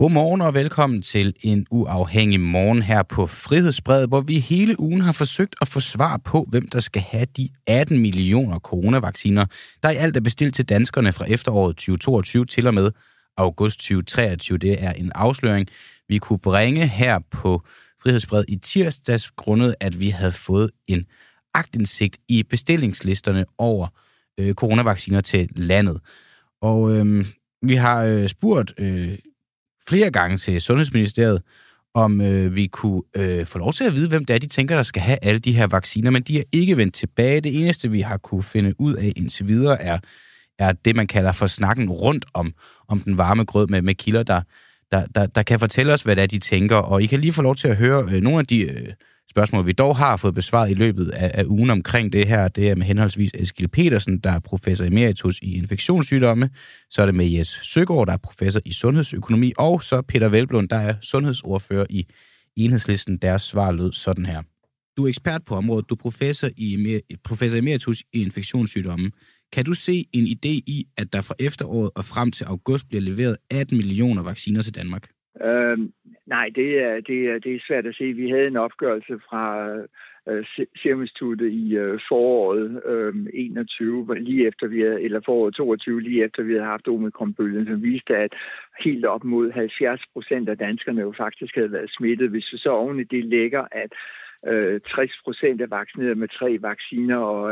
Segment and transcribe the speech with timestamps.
[0.00, 5.12] Godmorgen og velkommen til en uafhængig morgen her på Frihedsbredet, hvor vi hele ugen har
[5.12, 9.46] forsøgt at få svar på, hvem der skal have de 18 millioner coronavacciner,
[9.82, 12.90] der i alt er bestilt til danskerne fra efteråret 2022 til og med
[13.36, 14.58] august 2023.
[14.58, 15.68] Det er en afsløring,
[16.08, 17.62] vi kunne bringe her på
[18.02, 21.06] Frihedsbredet i tirsdags, grundet at vi havde fået en
[21.54, 23.88] agtindsigt i bestillingslisterne over
[24.40, 26.00] øh, coronavacciner til landet.
[26.62, 27.26] Og øh,
[27.62, 29.18] vi har øh, spurgt øh,
[29.88, 31.42] flere gange til Sundhedsministeriet,
[31.94, 34.76] om øh, vi kunne øh, få lov til at vide, hvem det er, de tænker,
[34.76, 37.40] der skal have alle de her vacciner, men de er ikke vendt tilbage.
[37.40, 39.98] Det eneste, vi har kunne finde ud af indtil videre, er,
[40.58, 42.54] er det, man kalder for snakken rundt om,
[42.88, 44.42] om den varme grød med, med kilder, der,
[44.92, 46.76] der, der, der kan fortælle os, hvad det er, de tænker.
[46.76, 48.92] Og I kan lige få lov til at høre øh, nogle af de øh,
[49.30, 52.48] spørgsmål, vi dog har fået besvaret i løbet af, af ugen omkring det her.
[52.48, 56.50] Det er med henholdsvis Eskil Petersen, der er professor emeritus i infektionssygdomme.
[56.90, 59.52] Så er det med Jes Søgaard, der er professor i sundhedsøkonomi.
[59.58, 62.06] Og så Peter Velblund, der er sundhedsordfører i
[62.56, 63.16] enhedslisten.
[63.16, 64.42] Deres svar lød sådan her.
[64.96, 65.88] Du er ekspert på området.
[65.88, 69.10] Du er professor, i, professor emeritus i infektionssygdomme.
[69.54, 73.04] Kan du se en idé i, at der fra efteråret og frem til august bliver
[73.10, 75.04] leveret 18 millioner vacciner til Danmark?
[75.48, 75.92] Øhm,
[76.26, 78.04] nej, det er, det, er, det er svært at se.
[78.12, 79.44] Vi havde en opgørelse fra
[80.28, 80.44] øh,
[80.76, 86.24] Serum Instituttet i øh, foråret øh, 21, lige efter vi havde, eller foråret 22, lige
[86.24, 88.32] efter vi havde haft omikronbølgen, som viste, at
[88.84, 92.30] helt op mod 70 procent af danskerne jo faktisk havde været smittet.
[92.30, 93.92] Hvis vi så oven i det lægger, at
[94.44, 97.42] 60 øh, procent er vaccineret med tre vacciner, og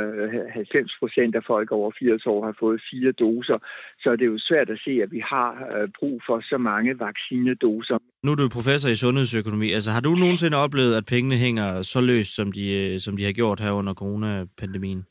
[0.52, 3.58] 90 øh, procent af folk over 80 år har fået fire doser.
[4.02, 6.98] Så det er jo svært at se, at vi har øh, brug for så mange
[6.98, 7.98] vaccinedoser.
[8.22, 9.72] Nu er du professor i sundhedsøkonomi.
[9.72, 13.32] Altså, har du nogensinde oplevet, at pengene hænger så løst, som de, som de har
[13.32, 15.06] gjort her under coronapandemien?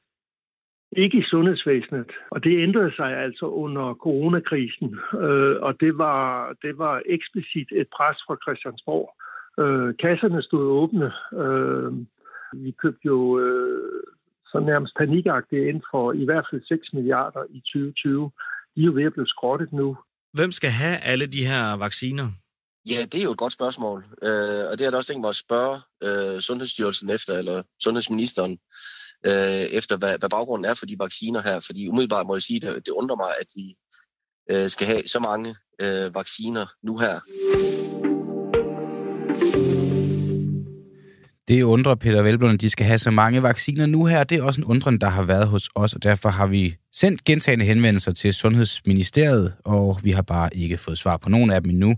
[0.91, 4.99] Ikke i sundhedsvæsenet, og det ændrede sig altså under coronakrisen,
[5.61, 9.09] og det var, det var eksplicit et pres fra Christiansborg
[9.59, 11.11] Øh, kasserne stod åbne.
[11.43, 11.91] Øh,
[12.63, 14.03] vi købte jo øh,
[14.45, 18.31] så nærmest panikagtigt ind for i hvert fald 6 milliarder i 2020.
[18.75, 19.97] De er jo ved at blive skrottet nu.
[20.33, 22.27] Hvem skal have alle de her vacciner?
[22.89, 24.05] Ja, det er jo et godt spørgsmål.
[24.23, 28.59] Øh, og det er da også tænkt mig at spørge øh, Sundhedsstyrelsen efter, eller Sundhedsministeren,
[29.25, 31.59] øh, efter hvad, hvad baggrunden er for de vacciner her.
[31.59, 33.75] Fordi umiddelbart må jeg sige, at det undrer mig, at vi
[34.51, 37.19] øh, skal have så mange øh, vacciner nu her.
[41.47, 44.23] Det undrer Peter Velblom, at de skal have så mange vacciner nu her.
[44.23, 47.23] Det er også en undren, der har været hos os, og derfor har vi sendt
[47.23, 51.69] gentagende henvendelser til Sundhedsministeriet, og vi har bare ikke fået svar på nogen af dem
[51.69, 51.95] endnu.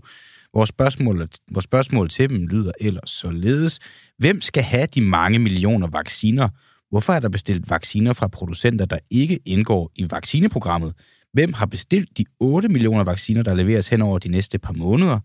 [0.54, 3.78] Vores spørgsmål, vores spørgsmål til dem lyder ellers således.
[4.18, 6.48] Hvem skal have de mange millioner vacciner?
[6.90, 10.92] Hvorfor er der bestilt vacciner fra producenter, der ikke indgår i vaccineprogrammet?
[11.32, 15.18] Hvem har bestilt de 8 millioner vacciner, der leveres hen over de næste par måneder?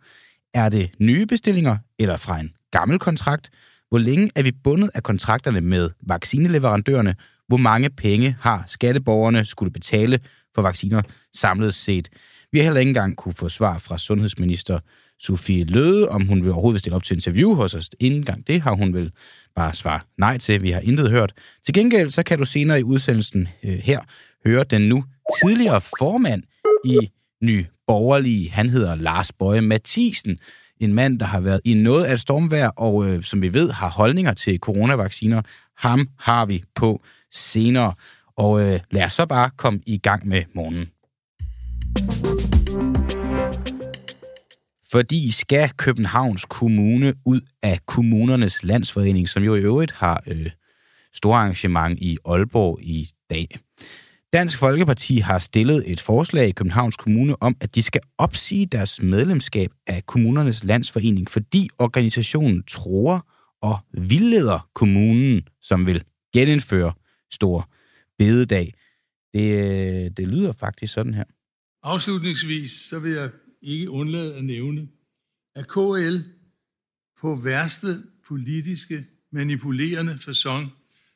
[0.53, 3.49] Er det nye bestillinger eller fra en gammel kontrakt?
[3.95, 7.15] Hvor længe er vi bundet af kontrakterne med vaccineleverandørerne?
[7.47, 10.19] Hvor mange penge har skatteborgerne skulle betale
[10.55, 11.01] for vacciner
[11.35, 12.09] samlet set?
[12.51, 14.79] Vi har heller ikke engang kunne få svar fra sundhedsminister
[15.19, 17.89] Sofie Løde, om hun vil overhovedet stille op til interview hos os.
[17.99, 19.11] Inden gang det har hun vel
[19.55, 20.61] bare svar nej til.
[20.61, 21.33] Vi har intet hørt.
[21.65, 23.99] Til gengæld så kan du senere i udsendelsen øh, her
[24.45, 25.03] høre den nu
[25.41, 26.43] tidligere formand
[26.85, 26.97] i
[27.43, 28.51] Ny Borgerlige.
[28.51, 30.39] Han hedder Lars Bøje Mathisen,
[30.79, 33.71] en mand, der har været i noget af et stormvær, og øh, som vi ved
[33.71, 35.41] har holdninger til coronavacciner.
[35.77, 37.93] Ham har vi på senere.
[38.37, 40.87] Og øh, lad os så bare komme i gang med morgenen.
[44.91, 50.49] Fordi skal Københavns Kommune ud af kommunernes landsforening, som jo i øvrigt har øh,
[51.13, 53.59] store arrangement i Aalborg i dag.
[54.35, 59.01] Dansk Folkeparti har stillet et forslag i Københavns Kommune om, at de skal opsige deres
[59.01, 63.27] medlemskab af kommunernes landsforening, fordi organisationen tror
[63.61, 66.03] og vildleder kommunen, som vil
[66.33, 66.93] genindføre
[67.31, 67.69] stor
[68.17, 68.73] bededag.
[69.33, 71.23] Det, det lyder faktisk sådan her.
[71.83, 73.29] Afslutningsvis så vil jeg
[73.61, 74.87] ikke undlade at nævne,
[75.55, 76.17] at KL
[77.21, 80.71] på værste politiske manipulerende fasong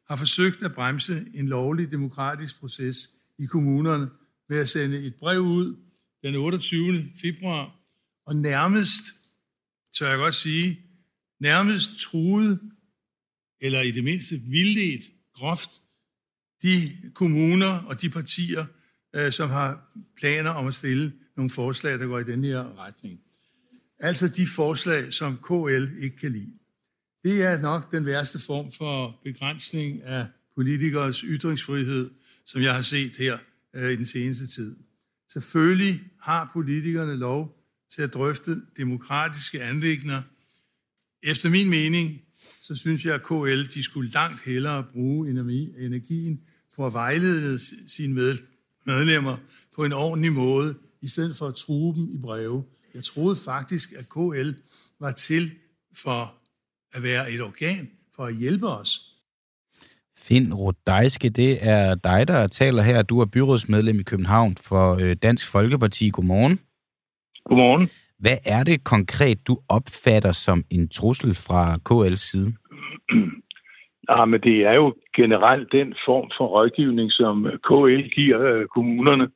[0.10, 4.10] har forsøgt at bremse en lovlig demokratisk proces i kommunerne
[4.50, 5.76] ved at sende et brev ud
[6.24, 7.10] den 28.
[7.22, 7.76] februar,
[8.26, 9.04] og nærmest,
[9.98, 10.80] tør jeg godt sige,
[11.40, 12.60] nærmest truet,
[13.62, 15.04] eller i det mindste vildledt
[15.34, 15.70] groft,
[16.64, 18.66] de kommuner og de partier,
[19.16, 23.20] øh, som har planer om at stille nogle forslag, der går i den her retning.
[24.00, 26.59] Altså de forslag, som KL ikke kan lide.
[27.24, 32.10] Det er nok den værste form for begrænsning af politikers ytringsfrihed,
[32.46, 33.38] som jeg har set her
[33.74, 34.76] øh, i den seneste tid.
[35.34, 37.56] Selvfølgelig har politikerne lov
[37.92, 40.22] til at drøfte demokratiske anlægner.
[41.24, 42.22] Efter min mening,
[42.62, 45.30] så synes jeg, at KL de skulle langt hellere bruge
[45.78, 46.42] energien
[46.76, 48.14] på at vejlede sine
[48.86, 49.38] medlemmer
[49.76, 52.64] på en ordentlig måde, i stedet for at true dem i breve.
[52.94, 54.52] Jeg troede faktisk, at KL
[55.00, 55.52] var til
[55.94, 56.39] for
[56.96, 58.92] at være et organ for at hjælpe os.
[60.28, 63.02] Finn Rodejske, det er dig, der taler her.
[63.02, 66.10] Du er byrådsmedlem i København for øh, Dansk Folkeparti.
[66.10, 66.60] Godmorgen.
[67.46, 67.90] Godmorgen.
[68.20, 72.50] Hvad er det konkret, du opfatter som en trussel fra KL's side?
[74.10, 77.36] Ja, men det er jo generelt den form for rådgivning, som
[77.68, 79.28] KL giver øh, kommunerne,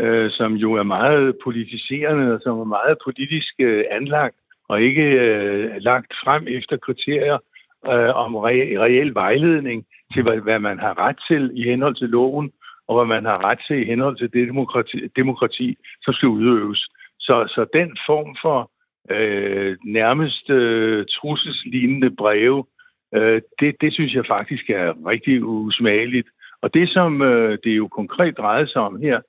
[0.00, 4.36] øh, som jo er meget politiserende og som er meget politisk øh, anlagt
[4.68, 7.38] og ikke øh, lagt frem efter kriterier
[7.86, 12.08] øh, om re- reel vejledning til, hvad, hvad man har ret til i henhold til
[12.08, 12.52] loven,
[12.88, 16.88] og hvad man har ret til i henhold til det demokrati, demokrati som skal udøves.
[17.20, 18.70] Så, så den form for
[19.10, 22.64] øh, nærmest øh, trusselslignende breve,
[23.14, 26.28] øh, det, det synes jeg faktisk er rigtig usmageligt.
[26.62, 29.20] Og det, som øh, det jo konkret drejede sig om her,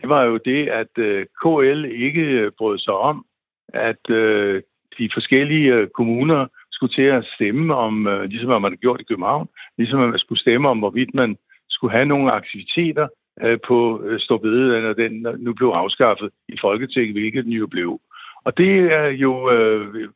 [0.00, 3.24] det var jo det, at øh, KL ikke brød sig om,
[3.68, 4.62] at øh,
[4.98, 9.08] de forskellige øh, kommuner skulle til at stemme om, øh, ligesom man har gjort i
[9.10, 9.48] København,
[9.78, 11.36] ligesom man skulle stemme om, hvorvidt man
[11.68, 13.08] skulle have nogle aktiviteter
[13.42, 18.00] øh, på øh, Storbede, når den nu blev afskaffet i Folketinget, hvilket den jo blev.
[18.46, 20.08] Og det er jo, øh,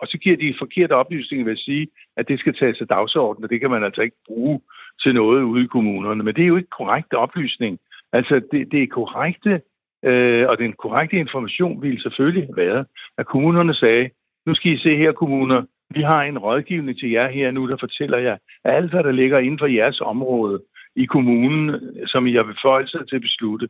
[0.00, 3.44] og så giver de forkerte oplysninger ved at sige, at det skal tages af dagsordenen,
[3.44, 4.60] og det kan man altså ikke bruge
[5.02, 6.24] til noget ude i kommunerne.
[6.24, 7.78] Men det er jo ikke korrekt oplysning.
[8.12, 9.60] Altså, det, det er korrekte,
[10.04, 12.84] øh, og den korrekte information ville selvfølgelig være,
[13.18, 14.10] at kommunerne sagde,
[14.46, 17.76] nu skal I se her, kommuner, vi har en rådgivning til jer her nu, der
[17.80, 20.62] fortæller jer, at alt, hvad der ligger inden for jeres område
[20.96, 23.68] i kommunen, som I har beføjelser til at beslutte,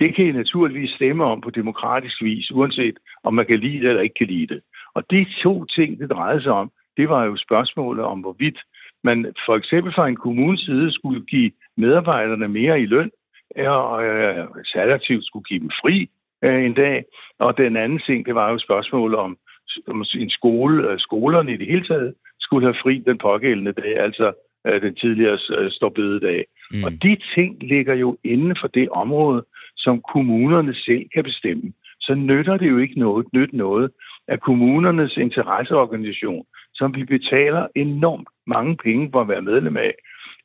[0.00, 3.88] det kan I naturligvis stemme om på demokratisk vis, uanset om man kan lide det
[3.88, 4.60] eller ikke kan lide det.
[4.94, 8.58] Og de to ting, det drejede sig om, det var jo spørgsmålet om, hvorvidt
[9.04, 13.10] man for eksempel fra en kommunes side skulle give medarbejderne mere i løn,
[13.56, 16.10] og øh, alternativt skulle give dem fri
[16.44, 17.04] øh, en dag.
[17.38, 19.36] Og den anden ting, det var jo spørgsmålet om,
[20.14, 24.32] en skole, øh, skolerne i det hele taget, skulle have fri den pågældende dag, altså
[24.66, 26.44] øh, den tidligere øh, ståbededag.
[26.70, 26.84] Mm.
[26.84, 29.44] Og de ting ligger jo inden for det område,
[29.76, 31.72] som kommunerne selv kan bestemme.
[32.00, 33.90] Så nytter det jo ikke noget, nyt noget,
[34.28, 36.44] at kommunernes interesseorganisation,
[36.74, 39.94] som vi betaler enormt mange penge for at være medlem af,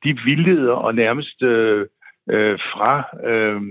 [0.04, 1.88] de vildleder og nærmest øh,
[2.30, 2.94] øh, fra,
[3.30, 3.62] øh,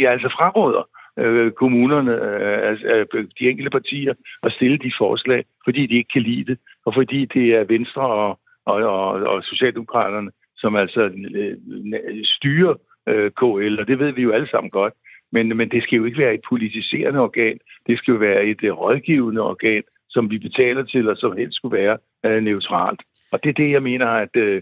[0.00, 0.88] ja, altså fraråder
[1.18, 6.12] øh, kommunerne, øh, altså, øh, de enkelte partier, at stille de forslag, fordi de ikke
[6.12, 11.02] kan lide det, og fordi det er Venstre og, og, og, og Socialdemokraterne, som altså
[11.34, 11.56] øh,
[12.24, 12.74] styrer
[13.08, 14.94] øh, KL, og det ved vi jo alle sammen godt.
[15.32, 18.64] Men, men det skal jo ikke være et politiserende organ, det skal jo være et
[18.64, 23.02] øh, rådgivende organ, som vi betaler til, og som helst skulle være øh, neutralt.
[23.32, 24.60] Og det er det, jeg mener, at, øh,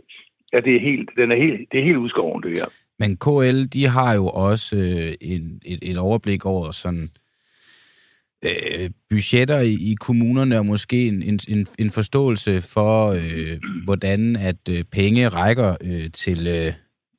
[0.52, 2.68] at det, er helt, den er helt, det er helt udskåret, det her.
[2.98, 7.10] Men KL, de har jo også øh, en, et, et overblik over sådan
[8.44, 14.68] øh, budgetter i, i kommunerne, og måske en, en, en forståelse for, øh, hvordan at
[14.70, 16.72] øh, penge rækker øh, til, øh,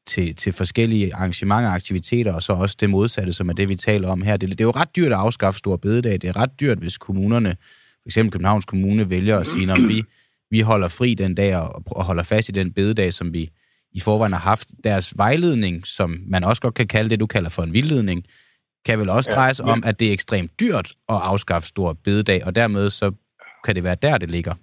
[0.08, 3.76] til, til forskellige arrangementer og aktiviteter, og så også det modsatte, som er det, vi
[3.76, 4.38] taler om her.
[4.38, 6.14] Det, det er jo ret dyrt at afskaffe store bededag.
[6.14, 7.56] Det er ret dyrt, hvis kommunerne,
[8.04, 8.16] f.eks.
[8.16, 10.04] Københavns Kommune, vælger at sige, at vi,
[10.52, 13.50] vi holder fri den dag og, og holder fast i den bededag, som vi
[13.94, 14.68] i forvejen har haft.
[14.84, 18.26] Deres vejledning, som man også godt kan kalde det, du kalder for en vildledning,
[18.86, 19.72] kan vel også ja, dreje sig ja.
[19.72, 23.12] om, at det er ekstremt dyrt at afskaffe stor bededag, og dermed så
[23.64, 24.54] kan det være der, det ligger.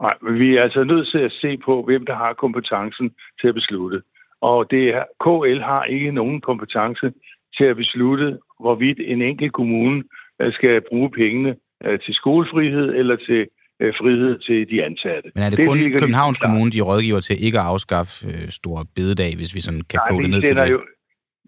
[0.00, 3.10] Nej, men vi er altså nødt til at se på, hvem der har kompetencen
[3.40, 4.02] til at beslutte.
[4.40, 7.12] Og det er, KL har ikke nogen kompetence
[7.56, 10.04] til at beslutte, hvorvidt en enkelt kommune
[10.40, 13.48] øh, skal bruge pengene øh, til skolefrihed eller til
[13.80, 15.28] øh, frihed til de ansatte.
[15.34, 18.14] Men er det, det kun det, Københavns de Kommune, de rådgiver til ikke at afskaffe
[18.28, 20.70] øh, store bededag, hvis vi sådan kan nej, koge det ned til det?
[20.70, 20.80] Jo,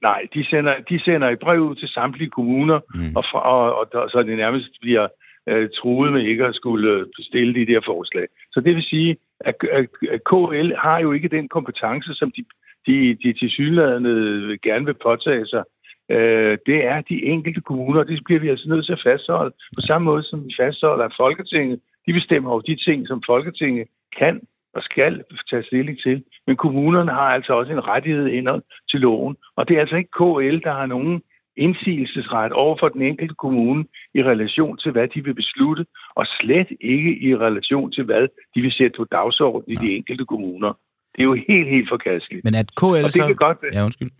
[0.03, 3.17] nej, de sender, de sender et brev ud til samtlige kommuner, mm.
[3.17, 5.07] og, fra, og, og, og så det nærmest bliver
[5.49, 8.27] øh, truet med ikke at skulle øh, stille de der forslag.
[8.53, 12.45] Så det vil sige, at, at, at KL har jo ikke den kompetence, som de,
[12.87, 15.65] de, de tilsyneladende gerne vil påtage sig.
[16.11, 19.51] Øh, det er de enkelte kommuner, det bliver vi altså nødt til at fastholde.
[19.77, 23.87] På samme måde som vi fastholder, at Folketinget de bestemmer over de ting, som Folketinget
[24.19, 24.41] kan
[24.75, 26.25] og skal tage stilling til.
[26.47, 29.37] Men kommunerne har altså også en rettighed indad til loven.
[29.57, 31.23] Og det er altså ikke KL, der har nogen
[31.57, 36.69] indsigelsesret over for den enkelte kommune i relation til, hvad de vil beslutte, og slet
[36.81, 40.73] ikke i relation til, hvad de vil sætte på dagsordenen i de enkelte kommuner.
[41.13, 42.45] Det er jo helt, helt forkasteligt.
[42.45, 43.27] Men at KL Og det så...
[43.27, 44.11] kan godt Ja, undskyld.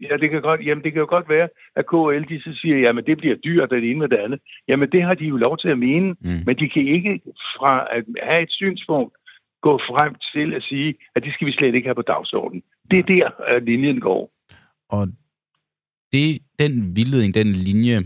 [0.00, 2.76] Ja, det kan godt, jamen det kan jo godt være, at KL de så siger,
[2.78, 4.40] jamen det bliver dyrt, det ene med det andet.
[4.68, 6.42] Jamen det har de jo lov til at mene, Mm.
[6.46, 7.20] men de kan ikke
[7.56, 9.14] fra at have et synspunkt
[9.62, 12.62] gå frem til at sige, at det skal vi slet ikke have på dagsordenen.
[12.90, 14.32] Det er der, at linjen går.
[14.88, 15.08] Og
[16.12, 17.98] det, den vildledning, den linje,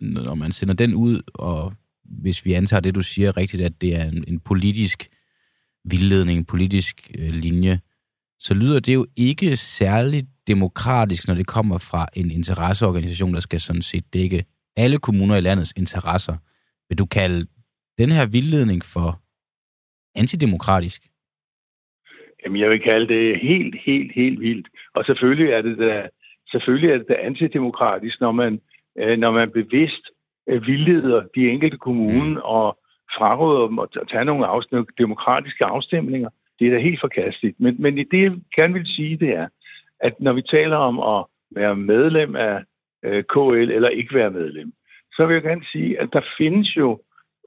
[0.00, 1.72] når man sender den ud, og
[2.04, 5.08] hvis vi antager det, du siger rigtigt, at det er en, en politisk
[5.84, 7.80] vildledning, en politisk øh, linje,
[8.38, 13.60] så lyder det jo ikke særligt demokratisk, når det kommer fra en interesseorganisation, der skal
[13.60, 14.44] sådan set dække
[14.76, 16.36] alle kommuner i landets interesser.
[16.88, 17.46] Vil du kalde
[17.98, 19.10] den her vildledning for
[20.22, 21.00] antidemokratisk?
[22.44, 24.68] Jamen jeg vil kalde det helt, helt, helt vildt.
[24.94, 26.08] Og selvfølgelig er det da,
[26.52, 28.60] selvfølgelig er det da antidemokratisk, når man,
[28.98, 30.04] øh, når man bevidst
[30.48, 32.40] øh, vildleder de enkelte kommuner mm.
[32.44, 32.78] og
[33.16, 36.30] fraråder dem at tage nogle afstemninger, demokratiske afstemninger.
[36.58, 37.60] Det er da helt forkasteligt.
[37.60, 39.48] Men, men det, jeg gerne vil sige, det er,
[40.00, 42.62] at når vi taler om at være medlem af
[43.04, 44.72] øh, KL eller ikke være medlem,
[45.12, 47.00] så vil jeg gerne sige, at der findes jo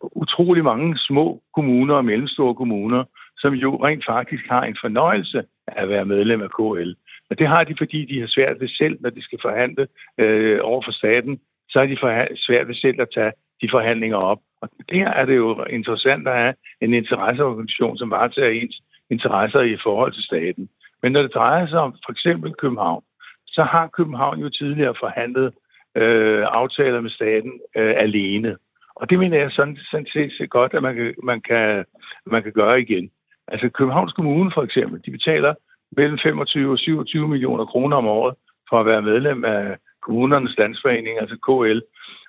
[0.04, 3.04] utrolig mange små kommuner og mellemstore kommuner,
[3.38, 6.92] som jo rent faktisk har en fornøjelse af at være medlem af KL.
[7.30, 10.60] Og det har de, fordi de har svært ved selv, når de skal forhandle øh,
[10.64, 11.40] over for staten,
[11.70, 11.98] så har de
[12.36, 13.32] svært ved selv at tage
[13.62, 14.40] de forhandlinger op.
[14.62, 19.78] Og der er det jo interessant at have en interesseorganisation, som varetager ens interesser i
[19.84, 20.70] forhold til staten.
[21.04, 23.04] Men når det drejer sig om for eksempel København,
[23.48, 25.54] så har København jo tidligere forhandlet
[25.98, 28.58] øh, aftaler med staten øh, alene.
[28.96, 31.86] Og det mener jeg sådan, sådan set så godt, at man kan, man, kan,
[32.26, 33.12] man kan gøre igen.
[33.48, 35.54] Altså Københavns Kommune for eksempel, de betaler
[35.98, 38.36] mellem 25 og 27 millioner kroner om året
[38.70, 41.80] for at være medlem af kommunernes landsforening, altså KL.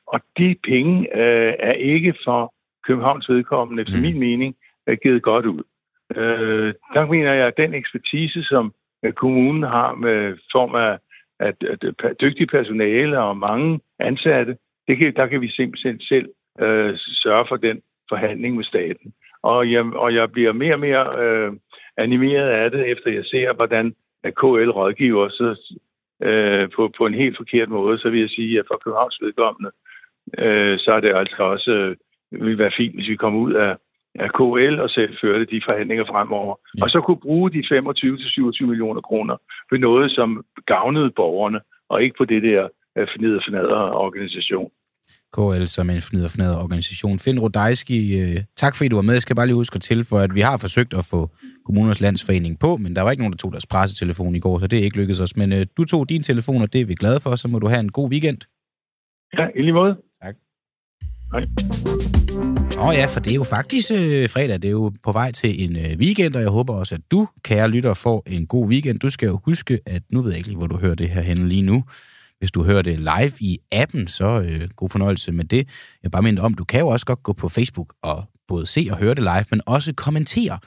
[0.06, 2.54] Og de penge øh, er ikke for
[2.86, 4.02] Københavns vedkommende, efter Mm.
[4.02, 5.62] min mening, er givet godt ud.
[6.16, 10.99] Øh, der mener jeg, at den ekspertise, som øh, kommunen har med form af
[11.40, 14.57] at, at, at dygtige personale og mange ansatte,
[14.88, 16.28] det kan, der kan vi simpelthen selv
[16.61, 19.12] øh, sørge for den forhandling med staten.
[19.42, 21.52] Og jeg, og jeg bliver mere og mere øh,
[21.97, 25.76] animeret af det, efter jeg ser, hvordan at KL rådgiver så,
[26.23, 27.99] øh, på, på en helt forkert måde.
[27.99, 29.71] Så vil jeg sige, at for Københavns vedkommende,
[30.38, 31.97] øh, så er det altså også øh,
[32.45, 33.76] vil være fint, hvis vi kommer ud af,
[34.14, 36.54] af KL og selv førte de forhandlinger fremover.
[36.61, 36.78] Ja.
[36.78, 36.85] Ja.
[36.85, 39.37] Og så kunne bruge de 25-27 millioner kroner
[39.71, 42.62] på noget, som gavnede borgerne, og ikke på det der
[42.99, 44.71] øh, fornader organisation.
[45.37, 46.00] KL som en
[46.35, 47.19] fnider organisation.
[47.19, 49.14] Finn Rodajski, øh, tak fordi du var med.
[49.14, 51.21] Jeg skal bare lige huske at tilføje, at vi har forsøgt at få
[51.66, 54.66] kommuners landsforening på, men der var ikke nogen, der tog deres pressetelefon i går, så
[54.66, 55.37] det er ikke lykkedes os.
[55.37, 57.66] Men øh, du tog din telefon, og det er vi glade for, så må du
[57.66, 58.40] have en god weekend.
[59.38, 59.97] Ja, i lige måde.
[61.34, 65.32] Åh oh ja, for det er jo faktisk øh, fredag, det er jo på vej
[65.32, 68.68] til en øh, weekend, og jeg håber også, at du, kære lytter, får en god
[68.68, 69.00] weekend.
[69.00, 71.20] Du skal jo huske, at nu ved jeg ikke lige, hvor du hører det her
[71.20, 71.84] henne lige nu.
[72.38, 75.68] Hvis du hører det live i appen, så øh, god fornøjelse med det.
[76.02, 78.88] Jeg bare minde om, du kan jo også godt gå på Facebook og både se
[78.90, 80.58] og høre det live, men også kommentere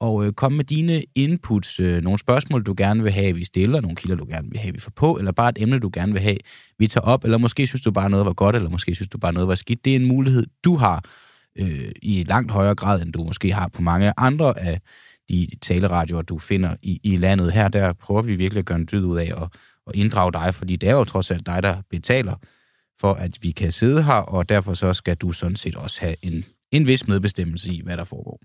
[0.00, 3.80] og øh, komme med dine inputs, øh, nogle spørgsmål, du gerne vil have, vi stiller,
[3.80, 6.12] nogle kilder, du gerne vil have, vi får på, eller bare et emne, du gerne
[6.12, 6.36] vil have,
[6.78, 9.18] vi tager op, eller måske synes du bare noget var godt, eller måske synes du
[9.18, 9.84] bare noget var skidt.
[9.84, 11.04] Det er en mulighed, du har
[11.58, 14.80] øh, i langt højere grad, end du måske har på mange andre af
[15.30, 17.52] de taleradioer, du finder i, i landet.
[17.52, 19.48] Her der prøver vi virkelig at gøre en dyd ud af at,
[19.86, 22.34] at inddrage dig, fordi det er jo trods alt dig, der betaler
[23.00, 26.14] for, at vi kan sidde her, og derfor så skal du sådan set også have
[26.22, 28.40] en, en vis medbestemmelse i, hvad der foregår.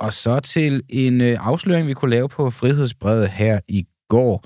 [0.00, 4.44] Og så til en øh, afsløring, vi kunne lave på Frihedsbrevet her i går.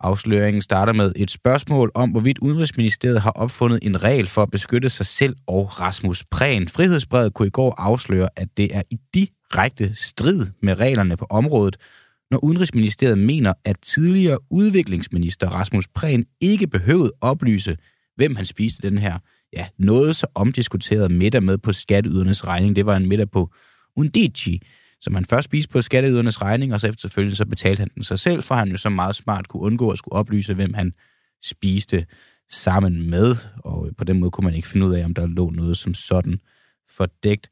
[0.00, 4.90] Afsløringen starter med et spørgsmål om, hvorvidt Udenrigsministeriet har opfundet en regel for at beskytte
[4.90, 6.68] sig selv og Rasmus Prehn.
[6.68, 11.76] Frihedsbrevet kunne i går afsløre, at det er i direkte strid med reglerne på området,
[12.30, 17.76] når Udenrigsministeriet mener, at tidligere udviklingsminister Rasmus Prehn ikke behøvede oplyse,
[18.16, 19.18] hvem han spiste den her
[19.52, 22.76] ja, noget så omdiskuteret middag med på skatteydernes regning.
[22.76, 23.50] Det var en middag på
[23.96, 24.62] Undici,
[25.00, 28.18] som han først spiste på skatteydernes regning, og så efterfølgende så betalte han den sig
[28.18, 30.92] selv, for han jo så meget smart kunne undgå at skulle oplyse, hvem han
[31.44, 32.06] spiste
[32.50, 35.26] sammen med, og øh, på den måde kunne man ikke finde ud af, om der
[35.26, 36.40] lå noget som sådan
[36.90, 37.50] fordækt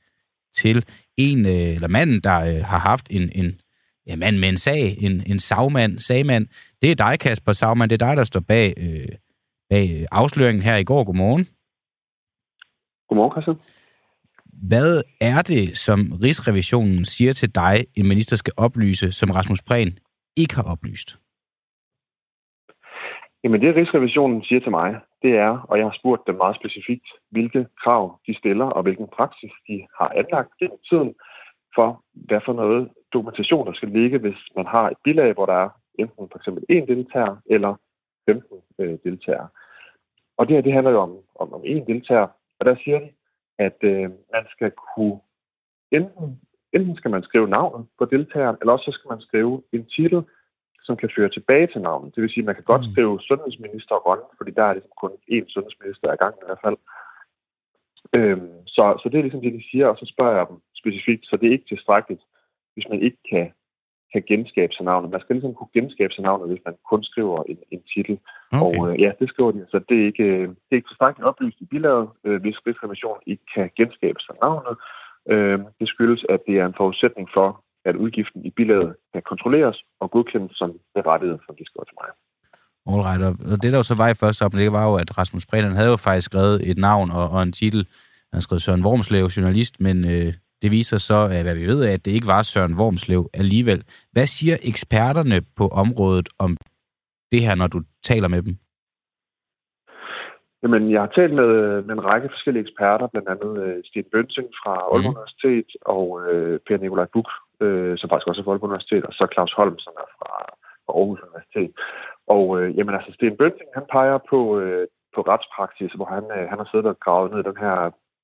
[0.56, 0.84] til
[1.16, 3.60] en, øh, eller manden, der øh, har haft en, en
[4.06, 6.46] ja, mand med en sag, en, en sagmand, sagmand.
[6.82, 9.08] Det er dig, Kasper Sagmand, det er dig, der står bag, øh,
[9.70, 11.04] bag afsløringen her i går.
[11.04, 11.46] Godmorgen.
[13.08, 13.56] Godmorgen, Christian.
[14.70, 19.98] Hvad er det, som Rigsrevisionen siger til dig, en minister skal oplyse, som Rasmus Prehn
[20.36, 21.08] ikke har oplyst?
[23.44, 27.08] Jamen det, Rigsrevisionen siger til mig, det er, og jeg har spurgt dem meget specifikt,
[27.30, 31.14] hvilke krav de stiller, og hvilken praksis de har anlagt gennem tiden,
[31.74, 35.58] for hvad for noget dokumentation, der skal ligge, hvis man har et bilag, hvor der
[35.64, 37.74] er enten for eksempel en deltager eller
[38.30, 39.48] 15 øh, deltagere.
[40.38, 42.26] Og det her, det handler jo om, om, om en deltager,
[42.58, 43.10] og der siger de,
[43.58, 45.18] at øh, man skal kunne
[45.90, 46.40] enten,
[46.72, 50.22] enten skal man skrive navnet på deltageren, eller også så skal man skrive en titel,
[50.86, 52.14] som kan føre tilbage til navnet.
[52.14, 52.92] Det vil sige, at man kan godt mm.
[52.92, 56.78] skrive sundhedsminister Rønne, fordi der er ligesom kun én sundhedsminister i gang i hvert fald.
[58.16, 61.24] Øhm, så, så det er ligesom det, de siger, og så spørger jeg dem specifikt,
[61.26, 62.22] så det er ikke tilstrækkeligt,
[62.74, 63.46] hvis man ikke kan,
[64.16, 65.14] kan genskabe sig navnet.
[65.14, 68.14] Man skal ligesom kunne genskabe sig navnet, hvis man kun skriver en, en titel.
[68.52, 68.64] Okay.
[68.64, 69.60] Og øh, ja, det skriver de.
[69.72, 70.28] Så det er ikke,
[70.64, 74.74] det er ikke tilstrækkeligt oplyst i bilaget, øh, hvis Rigsrevisionen ikke kan genskabe sig navnet.
[75.32, 77.48] Øh, det skyldes, at det er en forudsætning for,
[77.88, 82.08] at udgiften i bilaget kan kontrolleres og godkendes som berettiget, som de skriver til mig.
[82.90, 85.46] Alright, og det der jo så var i første op, det var jo, at Rasmus
[85.46, 87.82] Bredon havde jo faktisk skrevet et navn og, og en titel.
[88.32, 90.30] Han skrev Søren Wormslev, journalist, men øh,
[90.66, 93.80] det viser så, at hvad vi ved, at det ikke var Søren Wormslev alligevel.
[94.14, 96.50] Hvad siger eksperterne på området om
[97.32, 97.78] det her, når du
[98.10, 98.54] taler med dem?
[100.62, 101.52] Jamen, jeg har talt med,
[101.86, 105.16] med en række forskellige eksperter, blandt andet øh, Sten Bønsing fra Aalborg mm.
[105.16, 107.28] Universitet og øh, Per Nikolaj Buk,
[107.64, 110.30] øh, som faktisk også er fra Aalborg Universitet, og så Claus Holm, som er fra,
[110.84, 111.72] fra Aarhus Universitet.
[112.34, 116.44] Og øh, jamen, altså, Sten Bønsing, han peger på, øh, på retspraksis, hvor han, øh,
[116.50, 117.76] han har siddet og gravet ned i den her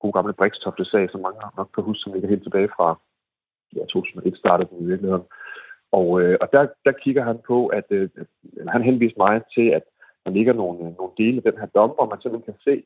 [0.02, 2.88] gode gamle Brikstofte-sag, som mange nok kan huske, som ligger helt tilbage fra
[3.76, 5.26] ja, 2001 startede den i virkeligheden.
[5.98, 8.08] Og, øh, og der, der kigger han på, at øh,
[8.68, 9.84] han henviser mig til, at
[10.24, 12.84] der ligger nogle, øh, nogle dele af den her dom, hvor man simpelthen kan se,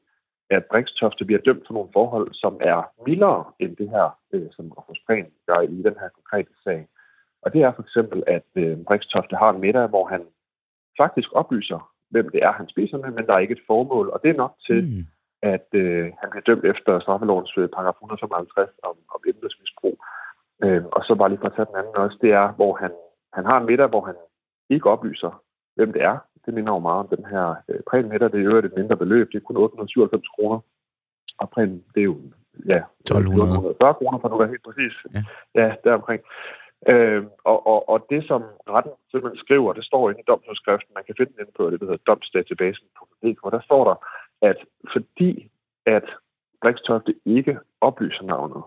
[0.50, 4.72] at Brikstofte bliver dømt for nogle forhold, som er mildere end det her, øh, som
[4.76, 6.88] Rasmus Prehn gør i den her konkrete sag.
[7.42, 10.22] Og det er for eksempel, at øh, Brikstofte har en middag, hvor han
[11.00, 14.08] faktisk oplyser, hvem det er, han spiser med, men der er ikke et formål.
[14.08, 15.06] Og det er nok til, mm
[15.52, 19.96] at øh, han bliver dømt efter straffelovens øh, paragraf 155 om, om embedsmisbrug.
[20.64, 22.92] Øh, og så bare lige for at tage den anden også, det er, hvor han,
[23.36, 24.16] han har en middag, hvor han
[24.74, 25.32] ikke oplyser,
[25.76, 26.16] hvem det er.
[26.44, 28.32] Det minder jo meget om den her øh, præmie middag.
[28.32, 29.26] Det er jo et mindre beløb.
[29.32, 30.58] Det er kun 897 kroner.
[31.38, 32.16] Og præmien, det er jo
[32.72, 34.94] ja, 1240 kroner, for nu er helt præcis.
[35.14, 35.20] Ja,
[35.60, 36.22] ja deromkring.
[36.92, 41.04] Øh, og, og, og det, som retten simpelthen skriver, det står inde i domsudskriften, man
[41.06, 43.96] kan finde den inde på det, der hedder domsdatabasen.dk, der står der,
[44.42, 44.56] at
[44.92, 45.50] fordi
[45.86, 46.04] at
[46.62, 48.62] Brikstofte ikke oplyser navnet,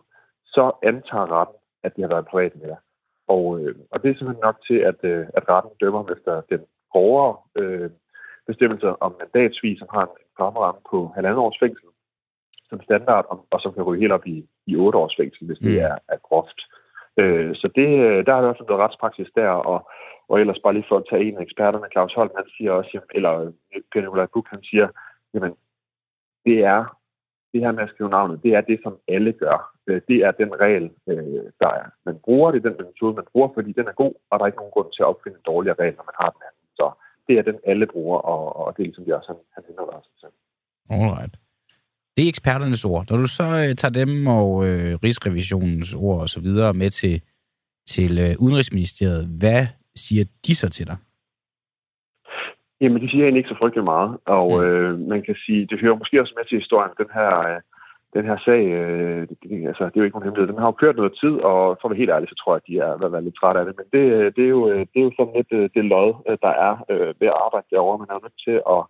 [0.46, 2.82] så antager retten, at de har været privat med jer.
[3.28, 6.62] Og, øh, og det er simpelthen nok til, at, øh, at retten dømmer efter den
[6.94, 7.90] hårdere øh,
[8.48, 11.90] bestemmelser om mandatsvis, som har en strammeramme på halvandet års fængsel
[12.70, 15.58] som standard, og, og som kan ryge helt op i, i otte års fængsel, hvis
[15.58, 15.86] det mm.
[15.88, 16.60] er, er groft.
[17.18, 17.88] Øh, så det,
[18.26, 19.90] der har der også noget retspraksis der, og,
[20.30, 23.00] og ellers bare lige for at tage en af eksperterne, Claus Holm, han siger også,
[23.18, 23.52] eller
[23.92, 24.88] Per Nikolaj Buk, han siger,
[25.34, 25.54] jamen,
[26.46, 26.82] det er
[27.54, 29.58] det her med at skrive navnet, det er det, som alle gør.
[29.88, 31.88] Øh, det er den regel, øh, der er.
[32.06, 34.62] Man bruger det, den metode, man bruger, fordi den er god, og der er ikke
[34.64, 36.66] nogen grund til at opfinde en dårligere regel, når man har den anden.
[36.80, 36.86] Så
[37.28, 40.02] det er den, alle bruger, og, og det er ligesom det også, han, han henvender
[40.06, 40.30] sig til.
[40.96, 41.34] Alright.
[42.14, 43.06] Det er eksperternes ord.
[43.10, 47.22] Når du så øh, tager dem og øh, Rigsrevisionens ord og så videre med til,
[47.88, 49.64] til øh, Udenrigsministeriet, hvad
[49.96, 50.98] siger de så til dig?
[52.82, 54.64] Jamen, de siger egentlig ikke så frygtelig meget, og mm.
[54.66, 57.60] øh, man kan sige, det hører måske også med til historien, den her, øh,
[58.16, 60.82] den her sag, øh, det, altså, det er jo ikke nogen hemmelighed, den har jo
[60.82, 63.10] kørt noget tid, og for at være helt ærlig, så tror jeg, at de er
[63.10, 65.38] været lidt trætte af det, men det, det, er, jo, øh, det er jo sådan
[65.40, 66.10] lidt øh, det lod,
[66.46, 68.82] der er øh, ved at arbejde derovre, man er nødt til at,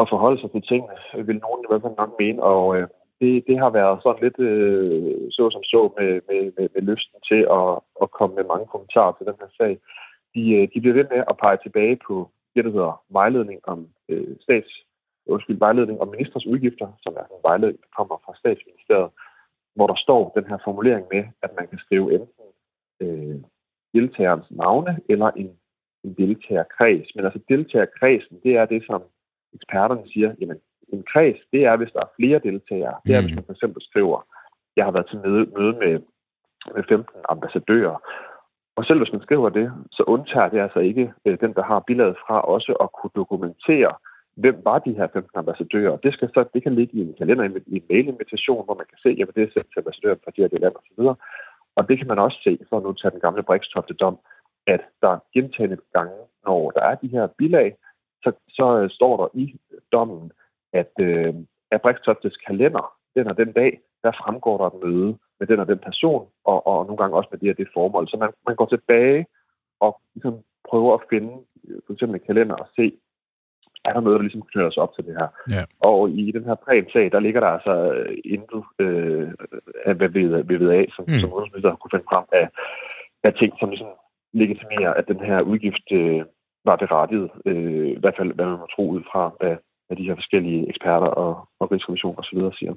[0.00, 0.96] at forholde sig til tingene,
[1.28, 2.86] vil nogen i hvert fald nok mene, og øh,
[3.20, 7.18] det, det har været sådan lidt øh, så som så med, med, med, med lysten
[7.30, 7.68] til at,
[8.02, 9.72] at komme med mange kommentarer til den her sag.
[10.34, 12.14] De, de bliver ved med at pege tilbage på
[12.54, 14.72] det, der hedder vejledning om øh, stats,
[15.26, 19.10] undskyld, vejledning om ministers udgifter, som er en vejledning, der kommer fra statsministeriet,
[19.74, 22.48] hvor der står den her formulering med, at man kan skrive enten
[23.02, 23.40] øh,
[23.94, 25.50] deltagerens navne eller en,
[26.04, 27.14] en deltagerkreds.
[27.14, 29.02] Men altså deltagerkredsen, det er det, som
[29.54, 30.58] eksperterne siger, jamen
[30.92, 32.96] en kreds, det er, hvis der er flere deltagere.
[33.06, 34.26] Det er, hvis man for eksempel skriver,
[34.76, 36.00] jeg har været til møde, møde med,
[36.74, 37.96] med 15 ambassadører,
[38.76, 41.80] og selv hvis man skriver det, så undtager det altså ikke øh, den, der har
[41.80, 43.92] billedet fra også at kunne dokumentere,
[44.34, 45.96] hvem var de her 15 ambassadører.
[45.96, 48.98] Det, skal så, det kan ligge i en kalender, i en mailinvitation, hvor man kan
[49.02, 51.00] se, at det er sendt til ambassadører fra de her land osv.
[51.76, 54.18] Og det kan man også se, for at nu tage den gamle Brikstofte dom,
[54.66, 57.76] at der gentagende gange, når der er de her bilag,
[58.22, 59.54] så, så øh, står der i
[59.92, 60.32] dommen,
[60.72, 61.34] at, øh,
[61.70, 65.66] at Brikstoftes kalender, den og den dag, der fremgår der et møde med den og
[65.66, 68.08] den person, og, og nogle gange også med det og det formål.
[68.08, 69.26] Så man, man går tilbage
[69.80, 70.34] og ligesom
[70.68, 71.32] prøver at finde
[71.86, 72.92] for eksempel en kalender og se,
[73.84, 75.28] er der noget, der ligesom knytter os op til det her.
[75.56, 75.64] Ja.
[75.90, 79.28] Og i den her plan-sag, der ligger der altså øh, intet, øh,
[79.98, 81.20] hvad vi, vi ved af, som, mm.
[81.20, 82.46] som udenrigsminister har kunne finde frem af,
[83.24, 83.92] af ting, som ligesom
[84.32, 86.22] legitimerer, at den her udgift øh,
[86.64, 87.30] var berettiget.
[87.46, 90.68] Øh, I hvert fald, hvad man må tro ud fra, hvad, hvad de her forskellige
[90.68, 92.38] eksperter og, og rigskommission osv.
[92.58, 92.74] siger.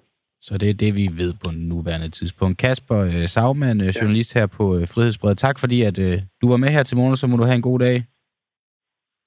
[0.47, 2.57] Så det er det, vi ved på nuværende tidspunkt.
[2.57, 5.37] Kasper øh, Sagmann, øh, journalist her på øh, Frihedsbredet.
[5.37, 7.61] Tak fordi, at øh, du var med her til morgen, så må du have en
[7.61, 7.97] god dag.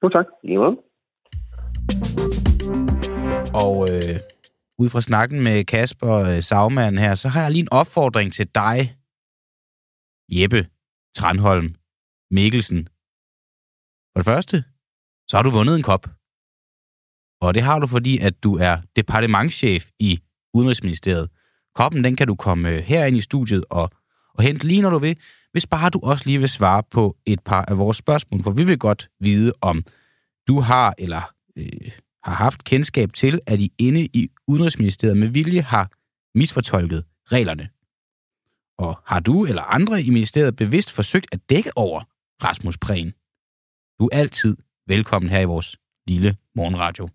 [0.03, 0.27] Jo, tak.
[0.45, 0.75] Måde.
[3.65, 4.17] Og øh,
[4.83, 8.47] ud fra snakken med Kasper øh, Sagmann her, så har jeg lige en opfordring til
[8.55, 8.79] dig,
[10.37, 10.63] Jeppe
[11.17, 11.69] Tranholm
[12.31, 12.89] Mikkelsen.
[14.11, 14.57] For det første,
[15.29, 16.05] så har du vundet en kop.
[17.45, 20.21] Og det har du, fordi at du er departementschef i
[20.55, 21.29] Udenrigsministeriet.
[21.75, 23.91] Koppen, den kan du komme øh, herind i studiet og,
[24.35, 25.19] og hente lige når du vil,
[25.53, 28.65] hvis bare du også lige vil svare på et par af vores spørgsmål, for vi
[28.65, 29.85] vil godt vide, om
[30.49, 31.23] du har eller
[31.57, 31.91] øh,
[32.25, 35.91] har haft kendskab til, at I inde i Udenrigsministeriet med vilje har
[36.39, 37.69] misfortolket reglerne.
[38.79, 42.03] Og har du eller andre i ministeriet bevidst forsøgt at dække over
[42.45, 43.13] Rasmus Prehn?
[44.01, 44.57] Du er altid
[44.87, 47.09] velkommen her i vores lille morgenradio.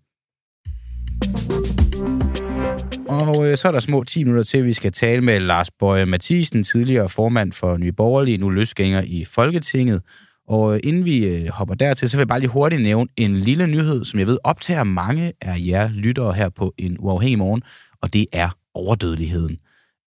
[3.08, 5.72] Og øh, så er der små 10 minutter til, at vi skal tale med Lars
[5.72, 10.02] Bøje Mathisen, tidligere formand for Nye Borgerlige, nu løsgænger i Folketinget.
[10.48, 13.38] Og øh, inden vi øh, hopper dertil, så vil jeg bare lige hurtigt nævne en
[13.38, 17.64] lille nyhed, som jeg ved optager mange af jer lyttere her på en uafhængig morgen,
[18.02, 19.58] og det er overdødeligheden.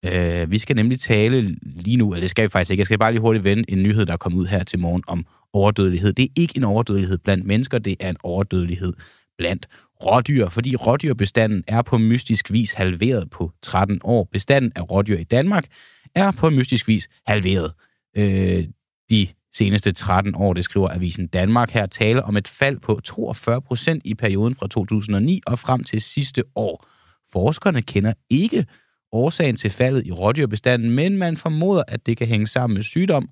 [0.04, 2.98] Øh, vi skal nemlig tale lige nu, eller det skal vi faktisk ikke, jeg skal
[2.98, 6.12] bare lige hurtigt vende en nyhed, der er kommet ud her til morgen om overdødelighed.
[6.12, 8.92] Det er ikke en overdødelighed blandt mennesker, det er en overdødelighed
[9.38, 9.66] blandt
[10.04, 14.28] rådyr, fordi rådyrbestanden er på mystisk vis halveret på 13 år.
[14.32, 15.66] Bestanden af rådyr i Danmark
[16.14, 17.72] er på mystisk vis halveret
[18.16, 18.64] øh,
[19.11, 21.70] de seneste 13 år, det skriver Avisen Danmark.
[21.70, 26.02] Her taler om et fald på 42 procent i perioden fra 2009 og frem til
[26.02, 26.87] sidste år.
[27.32, 28.66] Forskerne kender ikke
[29.12, 33.28] årsagen til faldet i rådyrbestanden, men man formoder, at det kan hænge sammen med sygdom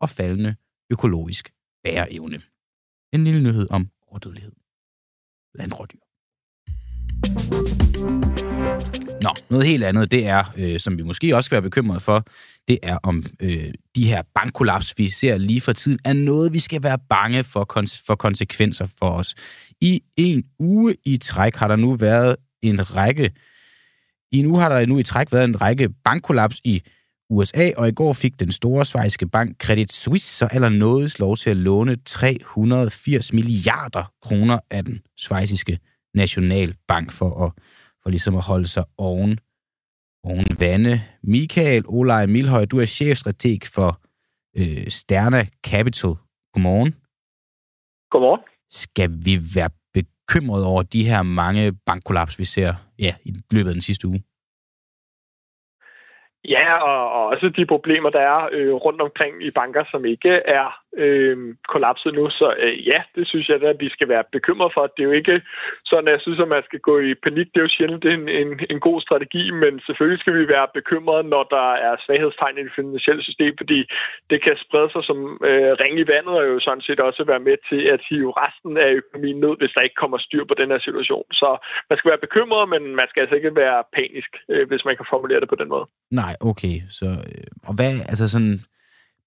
[0.00, 0.54] og faldende
[0.90, 1.50] økologisk
[1.84, 2.40] bæreevne.
[3.12, 4.52] En lille nyhed om rådødelighed
[5.54, 6.07] blandt rådyr.
[9.28, 12.24] Nå, noget helt andet, det er, øh, som vi måske også skal være bekymret for,
[12.68, 16.58] det er om øh, de her bankkollaps, vi ser lige for tiden, er noget, vi
[16.58, 19.34] skal være bange for, kon- for konsekvenser for os.
[19.80, 23.30] I en uge i træk har der nu været en række,
[24.32, 26.82] i en uge har der nu i træk været en række bankkollaps i
[27.30, 31.36] USA, og i går fik den store svejske bank Credit Suisse så aller nådes lov
[31.36, 35.78] til at låne 380 milliarder kroner af den svejsiske
[36.14, 37.52] nationalbank for at
[38.08, 39.32] for ligesom at holde sig oven,
[40.30, 40.94] oven vande.
[41.34, 43.90] Michael Olej Milhøj, du er chefstrateg for
[44.60, 46.12] øh, Sterna Capital.
[46.52, 46.92] Godmorgen.
[48.12, 48.42] Godmorgen.
[48.70, 52.70] Skal vi være bekymret over de her mange bankkollaps, vi ser
[53.06, 54.20] ja, i løbet af den sidste uge?
[56.54, 60.32] Ja, og, og også de problemer, der er øh, rundt omkring i banker, som ikke
[60.58, 61.36] er øh,
[61.72, 62.30] kollapset nu.
[62.30, 64.82] Så øh, ja, det synes jeg, at vi skal være bekymret for.
[64.86, 65.42] Det er jo ikke
[65.84, 67.46] sådan, at jeg synes, at man skal gå i panik.
[67.50, 71.22] Det er jo sjældent en, en, en god strategi, men selvfølgelig skal vi være bekymrede,
[71.34, 73.80] når der er svaghedstegn i det finansielle system, fordi
[74.30, 75.18] det kan sprede sig som
[75.50, 78.72] øh, ring i vandet, og jo sådan set også være med til at hive resten
[78.84, 81.26] af økonomien ned, hvis der ikke kommer styr på den her situation.
[81.40, 81.48] Så
[81.90, 85.06] man skal være bekymret, men man skal altså ikke være panisk, øh, hvis man kan
[85.12, 85.86] formulere det på den måde.
[86.10, 86.76] Nej, okay.
[86.98, 88.58] Så, øh, og hvad, altså sådan,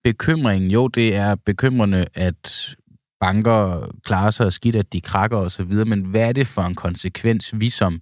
[0.04, 2.76] bekymringen, jo, det er bekymrende, at
[3.20, 3.62] banker
[4.06, 6.76] klarer sig skidt, at de krakker og så videre, men hvad er det for en
[6.76, 7.94] konsekvens, vi som,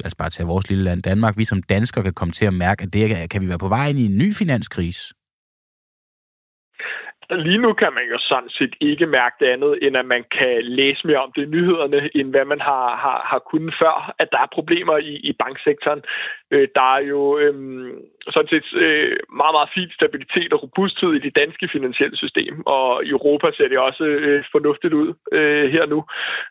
[0.00, 2.54] lad os bare tage vores lille land Danmark, vi som danskere kan komme til at
[2.54, 5.14] mærke, at det kan vi være på vej ind i en ny finanskrise?
[7.32, 10.24] Altså, lige nu kan man jo sådan set ikke mærke det andet, end at man
[10.38, 14.14] kan læse mere om det i nyhederne, end hvad man har, har, har kunnet før,
[14.18, 16.02] at der er problemer i, i banksektoren.
[16.52, 17.54] Øh, der er jo øh,
[18.34, 23.04] sådan set øh, meget, meget fin stabilitet og robusthed i det danske finansielle system, og
[23.04, 26.04] i Europa ser det også øh, fornuftigt ud øh, her nu.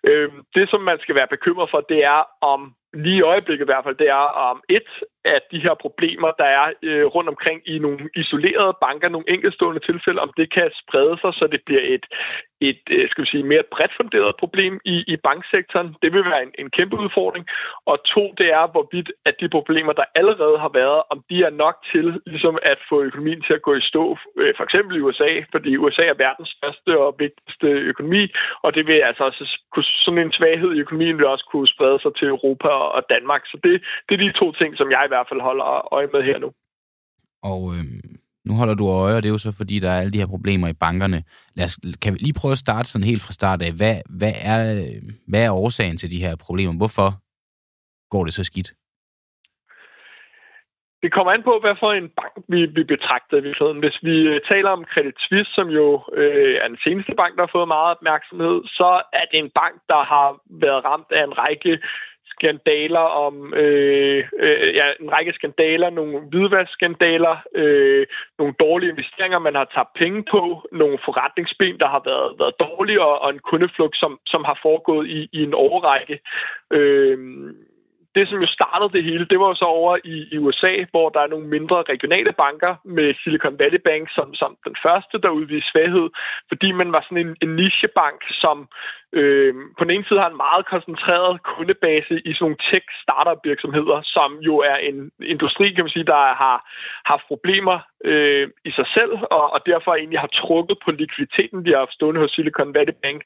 [0.04, 3.72] Øh, det, som man skal være bekymret for, det er om lige i øjeblikket i
[3.72, 4.90] hvert fald, det er om et
[5.26, 9.82] af de her problemer, der er øh, rundt omkring i nogle isolerede banker, nogle enkeltstående
[9.90, 12.06] tilfælde, om det kan sprede sig, så det bliver et,
[12.70, 15.96] et øh, skal vi sige, mere bredt funderet problem i, i banksektoren.
[16.04, 17.46] Det vil være en, en kæmpe udfordring.
[17.86, 21.54] Og to, det er, hvorvidt at de problemer, der allerede har været, om de er
[21.64, 25.04] nok til ligesom at få økonomien til at gå i stå, øh, for eksempel i
[25.08, 28.24] USA, fordi USA er verdens største og vigtigste økonomi,
[28.64, 32.00] og det vil altså også kunne, sådan en svaghed i økonomien vil også kunne sprede
[32.02, 33.42] sig til Europa og Danmark.
[33.46, 33.72] Så det,
[34.10, 36.52] det er de to ting, som jeg i hvert fald holder øje med her nu.
[37.44, 38.11] Og øh,
[38.48, 40.28] nu holder du øje, og det er jo så fordi, der er alle de her
[40.28, 41.24] problemer i bankerne.
[41.56, 43.72] Lad os, kan vi lige prøve at starte sådan helt fra start af.
[43.72, 44.60] Hvad, hvad, er,
[45.28, 46.74] hvad er årsagen til de her problemer?
[46.78, 47.10] Hvorfor
[48.10, 48.74] går det så skidt?
[51.04, 53.84] Det kommer an på, hvad for en bank vi, vi betragter i virkeligheden.
[53.84, 55.88] Hvis vi øh, taler om Credit Suisse, som jo
[56.22, 59.76] øh, er den seneste bank, der har fået meget opmærksomhed, så er det en bank,
[59.92, 60.28] der har
[60.64, 61.74] været ramt af en række
[62.42, 68.08] skandaler om øh, øh, ja, en række skandaler, nogle hvidvaskskandaler, øh,
[68.40, 73.02] nogle dårlige investeringer, man har tabt penge på, nogle forretningsben, der har været, været dårlige,
[73.02, 76.20] og, og en kundeflugt, som, som har foregået i, i en overrække.
[76.72, 77.18] Øh,
[78.16, 81.10] det, som jo startede det hele, det var jo så over i, i USA, hvor
[81.10, 85.30] der er nogle mindre regionale banker med Silicon Valley Bank som, som den første, der
[85.30, 86.10] udviste svaghed,
[86.48, 88.58] fordi man var sådan en, en nichebank, som
[89.20, 94.00] øh, på den ene side har en meget koncentreret kundebase i sådan nogle tech-startup virksomheder,
[94.04, 96.58] som jo er en industri, kan man sige, der har
[97.12, 101.72] haft problemer øh, i sig selv, og, og derfor egentlig har trukket på likviditeten, de
[101.72, 103.20] har haft stående hos Silicon Valley Bank.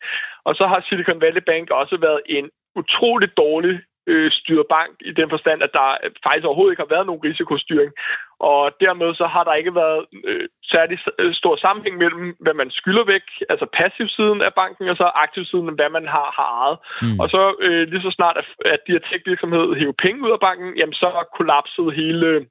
[0.43, 5.11] Og så har Silicon Valley Bank også været en utrolig dårlig øh, styret bank i
[5.19, 5.87] den forstand, at der
[6.25, 7.91] faktisk overhovedet ikke har været nogen risikostyring.
[8.39, 12.69] Og dermed så har der ikke været øh, særlig øh, stor sammenhæng mellem, hvad man
[12.71, 16.49] skylder væk, altså passiv siden af banken, og så aktiv siden, hvad man har, har
[16.63, 16.77] ejet.
[17.03, 17.19] Mm.
[17.21, 20.39] Og så øh, lige så snart, at, at de her tech-virksomheder hæver penge ud af
[20.39, 22.45] banken, jamen så kollapsede hele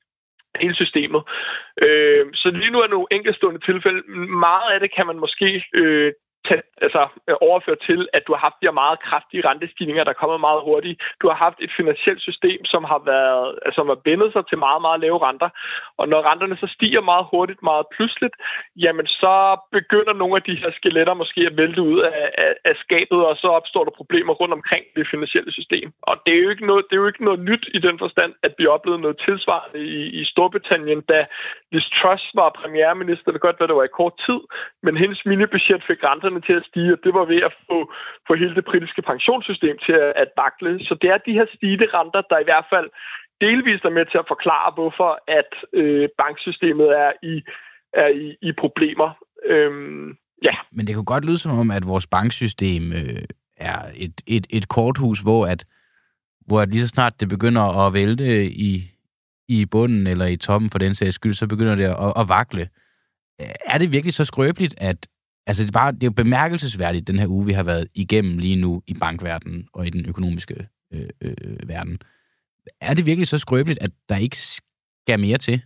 [0.62, 1.22] hele systemet.
[1.86, 4.00] Øh, så lige nu er nogle enkeltstående tilfælde.
[4.46, 6.12] Meget af det kan man måske øh,
[6.48, 10.20] tæt, altså, øh, overført til, at du har haft de her meget kraftige rentestigninger, der
[10.20, 10.96] kommer meget hurtigt.
[11.20, 14.58] Du har haft et finansielt system, som har været, altså, som har bindet sig til
[14.66, 15.48] meget, meget lave renter.
[16.00, 18.36] Og når renterne så stiger meget hurtigt, meget pludseligt,
[18.84, 19.34] jamen så
[19.72, 23.36] begynder nogle af de her skeletter måske at vælte ud af, af, af skabet, og
[23.42, 25.92] så opstår der problemer rundt omkring det finansielle system.
[26.02, 28.32] Og det er jo ikke noget, det er jo ikke noget nyt i den forstand,
[28.42, 31.26] at vi oplevede noget tilsvarende i, i Storbritannien, da
[31.72, 33.32] Liz Truss var premierminister.
[33.32, 34.40] Det godt, være, det var i kort tid,
[34.82, 37.78] men hendes minibudget fik renterne renterne til at stige, og det var ved at få,
[38.26, 40.84] få hele det britiske pensionssystem til at, at bakle.
[40.88, 42.88] Så det er de her stigende renter, der i hvert fald
[43.40, 47.34] delvist er med til at forklare, hvorfor at øh, banksystemet er i,
[48.02, 49.08] er i, i problemer.
[49.52, 50.06] Øhm,
[50.42, 50.54] ja.
[50.76, 53.22] Men det kunne godt lyde som om, at vores banksystem øh,
[53.70, 55.60] er et, et, et korthus, hvor at,
[56.46, 58.26] hvor at lige så snart det begynder at vælte
[58.70, 58.72] i,
[59.48, 62.68] i bunden eller i toppen for den sags skyld, så begynder det at, at vakle.
[63.66, 65.06] Er det virkelig så skrøbeligt, at,
[65.46, 68.38] Altså, det er, bare, det er jo bemærkelsesværdigt, den her uge, vi har været igennem
[68.38, 70.56] lige nu i bankverdenen og i den økonomiske
[70.94, 71.98] øh, øh, verden.
[72.80, 75.56] Er det virkelig så skrøbeligt, at der ikke skal mere til?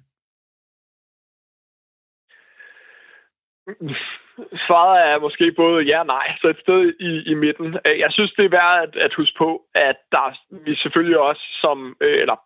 [4.67, 7.67] Svaret er måske både ja og nej, så et sted i, i midten.
[7.87, 11.45] Øh, jeg synes, det er værd at, at huske på, at der vi selvfølgelig også
[11.63, 12.39] som, øh, eller,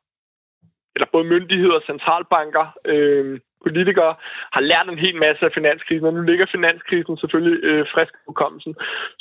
[0.94, 4.14] eller både myndigheder og centralbanker, øh, politikere
[4.54, 8.32] har lært en hel masse af finanskrisen, og nu ligger finanskrisen selvfølgelig øh, frisk på
[8.32, 8.74] kommelsen.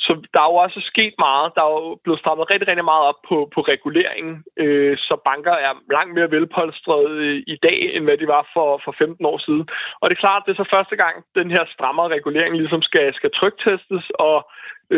[0.04, 1.52] Så der er jo også sket meget.
[1.56, 5.54] Der er jo blevet strammet rigtig, rigtig meget op på, på reguleringen, øh, så banker
[5.66, 9.38] er langt mere velpolstrede øh, i dag, end hvad de var for, for 15 år
[9.46, 9.64] siden.
[10.00, 13.14] Og det er klart, det er så første gang, den her strammere regulering ligesom skal,
[13.14, 14.36] skal trygtestes, og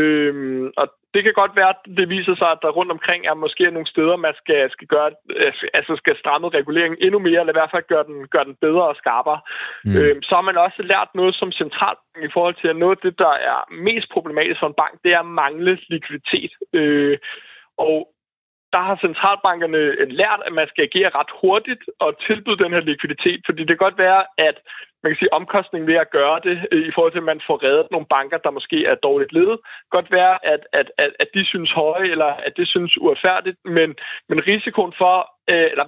[0.01, 3.35] Øhm, og det kan godt være, at det viser sig, at der rundt omkring er
[3.35, 5.11] måske nogle steder, man skal, skal gøre,
[5.79, 8.85] altså skal stramme reguleringen endnu mere, eller i hvert fald gøre den, gøre den bedre
[8.93, 9.41] og skarpere.
[9.85, 9.97] Mm.
[9.97, 13.03] Øhm, så har man også lært noget som centralbank i forhold til, at noget af
[13.07, 16.53] det, der er mest problematisk for en bank, det er at mangle likviditet.
[16.73, 17.19] Øh,
[17.79, 18.14] og
[18.75, 22.83] der har centralbankerne øh, lært, at man skal agere ret hurtigt og tilbyde den her
[22.89, 24.57] likviditet, fordi det kan godt være, at
[25.03, 27.59] man kan sige, omkostningen ved at gøre det, øh, i forhold til, at man får
[27.67, 29.59] reddet nogle banker, der måske er dårligt ledet,
[29.91, 33.89] godt være, at, at, at, at de synes høje, eller at det synes uretfærdigt, men,
[34.29, 35.15] men risikoen for,
[35.53, 35.87] øh, eller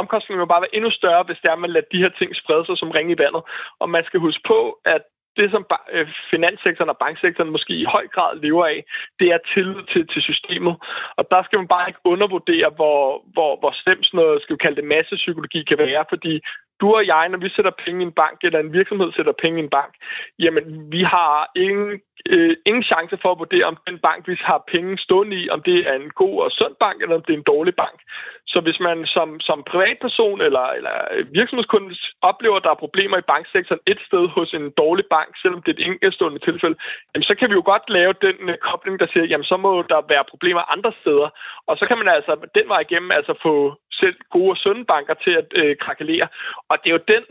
[0.00, 2.30] omkostningen vil bare være endnu større, hvis det er, at man lader de her ting
[2.36, 3.42] sprede sig som ringe i vandet.
[3.80, 5.02] Og man skal huske på, at
[5.36, 8.84] det, som øh, finanssektoren og banksektoren måske i høj grad lever af,
[9.18, 10.74] det er tillid til, til systemet.
[11.18, 14.64] Og der skal man bare ikke undervurdere, hvor, hvor, hvor slemt sådan noget, skal vi
[14.64, 16.34] kalde det, massepsykologi kan være, fordi
[16.82, 19.58] du og jeg, når vi sætter penge i en bank, eller en virksomhed sætter penge
[19.58, 19.92] i en bank,
[20.38, 20.64] jamen,
[20.94, 21.90] vi har ingen,
[22.32, 25.60] øh, ingen chance for at vurdere, om den bank, vi har penge stående i, om
[25.68, 27.98] det er en god og sund bank, eller om det er en dårlig bank.
[28.52, 30.94] Så hvis man som, som privatperson eller, eller
[31.38, 31.96] virksomhedskunde
[32.30, 35.70] oplever, at der er problemer i banksektoren et sted hos en dårlig bank, selvom det
[35.70, 36.76] er et enkeltstående tilfælde,
[37.10, 39.82] jamen, så kan vi jo godt lave den øh, kobling, der siger, jamen så må
[39.92, 41.28] der være problemer andre steder.
[41.68, 43.54] Og så kan man altså den vej igennem altså få
[44.02, 46.28] selv gode og sunde banker til at øh, krakelere.
[46.70, 47.24] Og det er jo den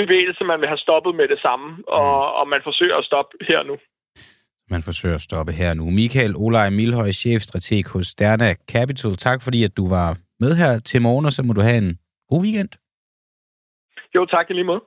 [0.00, 1.68] bevægelse, man vil have stoppet med det samme,
[2.00, 2.38] og, mm.
[2.38, 3.76] og man forsøger at stoppe her nu.
[4.74, 5.84] Man forsøger at stoppe her nu.
[6.00, 9.12] Michael Olaj Milhøj, chefstrateg hos Sterna Capital.
[9.26, 10.08] Tak fordi, at du var
[10.42, 11.98] med her til morgen, og så må du have en
[12.30, 12.72] god weekend.
[14.14, 14.82] Jo, tak i lige måde.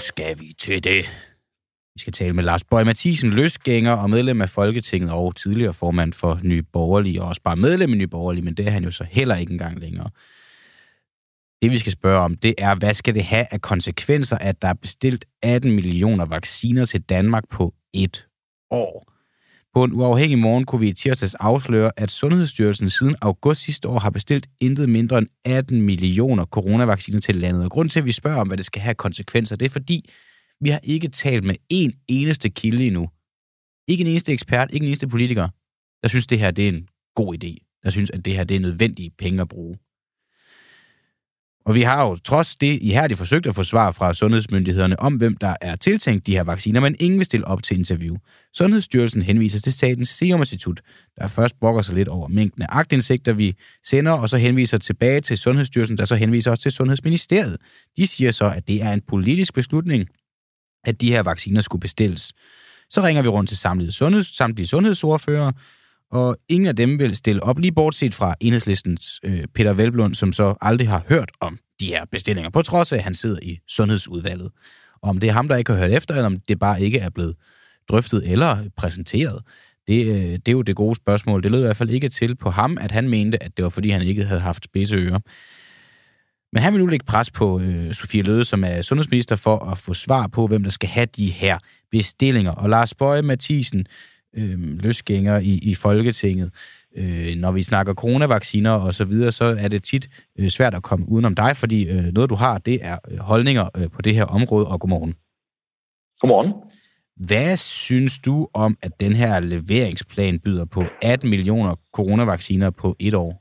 [0.00, 1.29] skal vi til det.
[2.00, 6.12] Vi skal tale med Lars Bøge Mathisen, løsgænger og medlem af Folketinget og tidligere formand
[6.12, 8.90] for Nye Borgerlige, og også bare medlem af Nye Borgerlige, men det er han jo
[8.90, 10.10] så heller ikke engang længere.
[11.62, 14.68] Det vi skal spørge om, det er, hvad skal det have af konsekvenser, at der
[14.68, 18.26] er bestilt 18 millioner vacciner til Danmark på et
[18.70, 19.12] år?
[19.74, 23.98] På en uafhængig morgen kunne vi i tirsdags afsløre, at Sundhedsstyrelsen siden august sidste år
[23.98, 27.64] har bestilt intet mindre end 18 millioner coronavacciner til landet.
[27.64, 30.10] Og grund til, at vi spørger om, hvad det skal have konsekvenser, det er fordi,
[30.60, 33.08] vi har ikke talt med en eneste kilde endnu.
[33.88, 35.48] Ikke en eneste ekspert, ikke en eneste politiker,
[36.02, 37.80] der synes, det her det er en god idé.
[37.84, 39.78] Der synes, at det her det er nødvendige penge at bruge.
[41.66, 45.36] Og vi har jo trods det ihærdigt forsøgt at få svar fra sundhedsmyndighederne om, hvem
[45.36, 48.16] der er tiltænkt de her vacciner, men ingen vil stille op til interview.
[48.54, 50.80] Sundhedsstyrelsen henviser til Statens Serum Institut,
[51.18, 53.54] der først brokker sig lidt over mængden af agtindsigter, vi
[53.86, 57.56] sender, og så henviser tilbage til Sundhedsstyrelsen, der så henviser også til Sundhedsministeriet.
[57.96, 60.08] De siger så, at det er en politisk beslutning,
[60.84, 62.32] at de her vacciner skulle bestilles.
[62.90, 65.52] Så ringer vi rundt til samtlige, sundheds, samtlige sundhedsordfører,
[66.12, 70.32] og ingen af dem vil stille op, lige bortset fra enhedslistens øh, Peter Velblund, som
[70.32, 73.58] så aldrig har hørt om de her bestillinger, på trods af, at han sidder i
[73.68, 74.50] sundhedsudvalget.
[75.02, 76.98] Og om det er ham, der ikke har hørt efter, eller om det bare ikke
[76.98, 77.36] er blevet
[77.88, 79.42] drøftet eller præsenteret,
[79.88, 81.42] det, øh, det er jo det gode spørgsmål.
[81.42, 83.68] Det lød i hvert fald ikke til på ham, at han mente, at det var,
[83.68, 85.18] fordi han ikke havde haft spidse ører.
[86.52, 89.78] Men han vil nu lægge pres på øh, Sofie Løde, som er sundhedsminister, for at
[89.78, 91.58] få svar på, hvem der skal have de her
[91.90, 92.52] bestillinger.
[92.52, 93.86] Og Lars Bøje Mathisen,
[94.36, 96.50] øh, løsgænger i, i Folketinget.
[96.96, 100.08] Øh, når vi snakker coronavacciner og så videre, så er det tit
[100.38, 103.68] øh, svært at komme udenom dig, fordi øh, noget du har, det er øh, holdninger
[103.76, 105.14] øh, på det her område, og godmorgen.
[106.20, 106.52] Godmorgen.
[107.26, 113.14] Hvad synes du om, at den her leveringsplan byder på 18 millioner coronavacciner på et
[113.14, 113.39] år?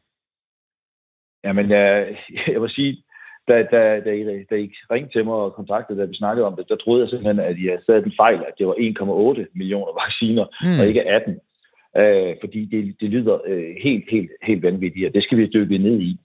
[1.44, 2.18] Jamen, jeg,
[2.54, 3.04] jeg vil sige,
[3.48, 6.56] da, da, da, I, da I ringte til mig og kontaktede, da vi snakkede om
[6.56, 9.46] det, der troede jeg simpelthen, at I havde stadig en fejl, at det var 1,8
[9.56, 10.80] millioner vacciner, mm.
[10.80, 11.40] og ikke 18.
[11.98, 15.78] Øh, fordi det, det lyder øh, helt, helt, helt vanvittigt, og det skal vi dykke
[15.78, 16.18] ned i.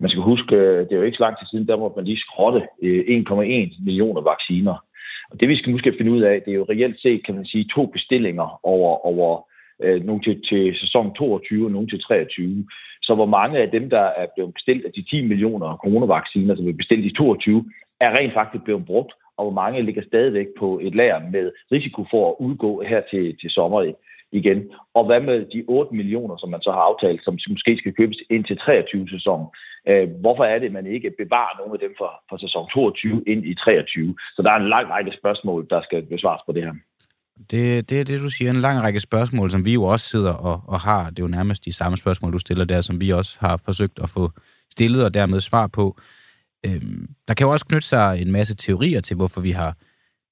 [0.00, 2.04] Man skal huske, øh, det er jo ikke så lang tid siden, der må man
[2.04, 4.84] lige skrotte øh, 1,1 millioner vacciner.
[5.30, 7.46] Og det vi skal måske finde ud af, det er jo reelt set, kan man
[7.46, 9.49] sige, to bestillinger over, over
[9.82, 12.66] øh, nogle til, til sæson 22 og nogle til 23.
[13.02, 16.68] Så hvor mange af dem, der er blevet bestilt af de 10 millioner coronavacciner, som
[16.68, 17.64] er bestilt i 22,
[18.00, 22.04] er rent faktisk blevet brugt, og hvor mange ligger stadigvæk på et lager med risiko
[22.10, 23.92] for at udgå her til, til sommer
[24.32, 24.58] igen.
[24.94, 28.18] Og hvad med de 8 millioner, som man så har aftalt, som måske skal købes
[28.30, 29.46] ind til 23 sæson?
[29.88, 33.24] Øh, hvorfor er det, at man ikke bevarer nogle af dem for, for sæson 22
[33.26, 34.14] ind i 23?
[34.36, 36.74] Så der er en lang række spørgsmål, der skal besvares på det her.
[37.50, 38.50] Det, det er det, du siger.
[38.50, 41.10] En lang række spørgsmål, som vi jo også sidder og, og har.
[41.10, 43.98] Det er jo nærmest de samme spørgsmål, du stiller der, som vi også har forsøgt
[44.02, 44.30] at få
[44.70, 45.96] stillet og dermed svar på.
[46.66, 49.76] Øhm, der kan jo også knytte sig en masse teorier til, hvorfor vi har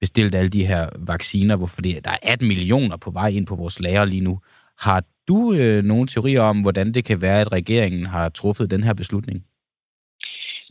[0.00, 3.54] bestilt alle de her vacciner, hvorfor det, der er 18 millioner på vej ind på
[3.54, 4.40] vores lager lige nu.
[4.80, 8.84] Har du øh, nogle teorier om, hvordan det kan være, at regeringen har truffet den
[8.84, 9.44] her beslutning?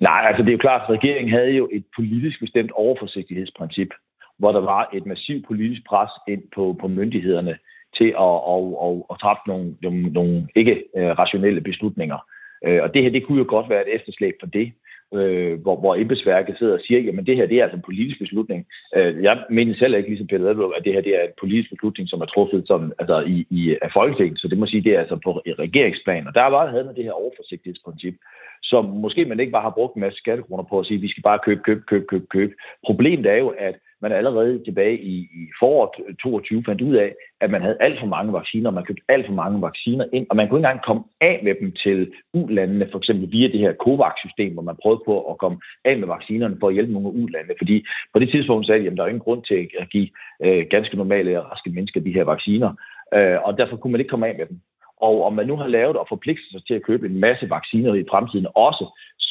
[0.01, 3.91] Nej, altså det er jo klart, at regeringen havde jo et politisk bestemt overforsigtighedsprincip
[4.39, 7.57] hvor der var et massivt politisk pres ind på, på myndighederne
[7.97, 12.19] til at, at, at, at træffe nogle, nogle, nogle ikke-rationelle øh, beslutninger.
[12.65, 14.71] Øh, og det her, det kunne jo godt være et efterslæb for det,
[15.13, 18.19] øh, hvor, hvor embedsværket sidder og siger, jamen det her, det er altså en politisk
[18.19, 18.65] beslutning.
[18.95, 21.69] Øh, jeg mener selv ikke, ligesom Peter Vedlund, at det her, det er en politisk
[21.69, 24.93] beslutning, som er truffet som, altså, i, i af Folketinget, så det må sige, det
[24.95, 26.27] er altså på regeringsplan.
[26.27, 28.15] Og der var havde man det her overforsigtighedsprincip,
[28.63, 31.23] som måske man ikke bare har brugt en masse skattekroner på at sige, vi skal
[31.23, 32.53] bare købe, købe, købe, købe, købe.
[32.85, 37.49] Problemet er jo, at man allerede tilbage i, i foråret 22 fandt ud af, at
[37.51, 40.47] man havde alt for mange vacciner, man købte alt for mange vacciner ind, og man
[40.47, 44.53] kunne ikke engang komme af med dem til udlandene, for eksempel via det her COVAX-system,
[44.53, 47.53] hvor man prøvede på at komme af med vaccinerne for at hjælpe nogle udlande.
[47.57, 50.09] Fordi på det tidspunkt sagde de, at der er ingen grund til at give
[50.43, 52.69] øh, ganske normale og raske mennesker de her vacciner,
[53.13, 54.59] øh, og derfor kunne man ikke komme af med dem.
[55.01, 57.93] Og om man nu har lavet og forpligtet sig til at købe en masse vacciner
[57.93, 58.85] i fremtiden også,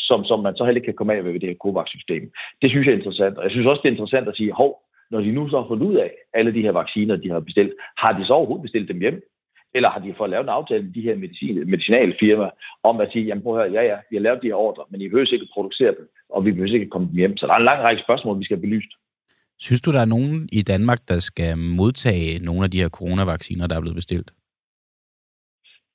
[0.09, 2.23] som, som man så heller ikke kan komme af med det her COVAX-system.
[2.63, 3.35] Det synes jeg er interessant.
[3.39, 4.73] Og jeg synes også, det er interessant at sige, hov,
[5.11, 7.73] når de nu så har fundet ud af alle de her vacciner, de har bestilt,
[8.03, 9.19] har de så overhovedet bestilt dem hjem?
[9.77, 12.51] Eller har de fået lavet en aftale med de her medicin, medicinale firmaer
[12.83, 14.85] om at sige, jamen prøv at høre, ja ja, vi har lavet de her ordre,
[14.91, 17.37] men I behøver ikke producere dem, og vi behøver ikke komme dem hjem.
[17.37, 18.93] Så der er en lang række spørgsmål, vi skal have belyst.
[19.59, 23.67] Synes du, der er nogen i Danmark, der skal modtage nogle af de her coronavacciner,
[23.67, 24.29] der er blevet bestilt?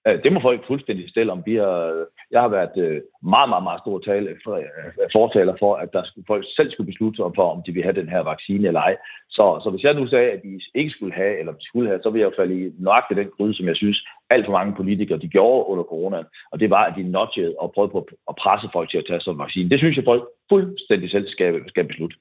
[0.08, 1.41] Øh, det må folk fuldstændig stille om.
[1.45, 3.02] Vi har, jeg har været øh,
[3.34, 6.91] meget, meget, meget stor tale, for, øh, fortaler for, at der skulle, folk selv skulle
[6.91, 8.95] beslutte sig for, om de vil have den her vaccine eller ej.
[9.38, 11.99] Så, så hvis jeg nu sagde, at de ikke skulle have, eller de skulle have,
[12.04, 13.99] så ville jeg jo falde i nøjagtigt den gryde, som jeg synes,
[14.34, 16.20] alt for mange politikere de gjorde under corona.
[16.52, 17.99] Og det var, at de notchede og prøvede på
[18.30, 19.70] at presse folk til at tage sådan en vaccine.
[19.70, 22.16] Det synes jeg, folk fuldstændig selv skal, skal beslutte.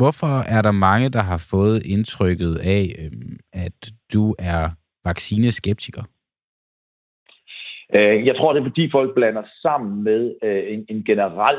[0.00, 3.78] Hvorfor er der mange, der har fået indtrykket af, øhm, at
[4.12, 4.62] du er
[5.04, 6.02] vaccineskeptiker?
[7.94, 11.58] Øh, jeg tror, det er fordi folk blander sammen med øh, en, en generel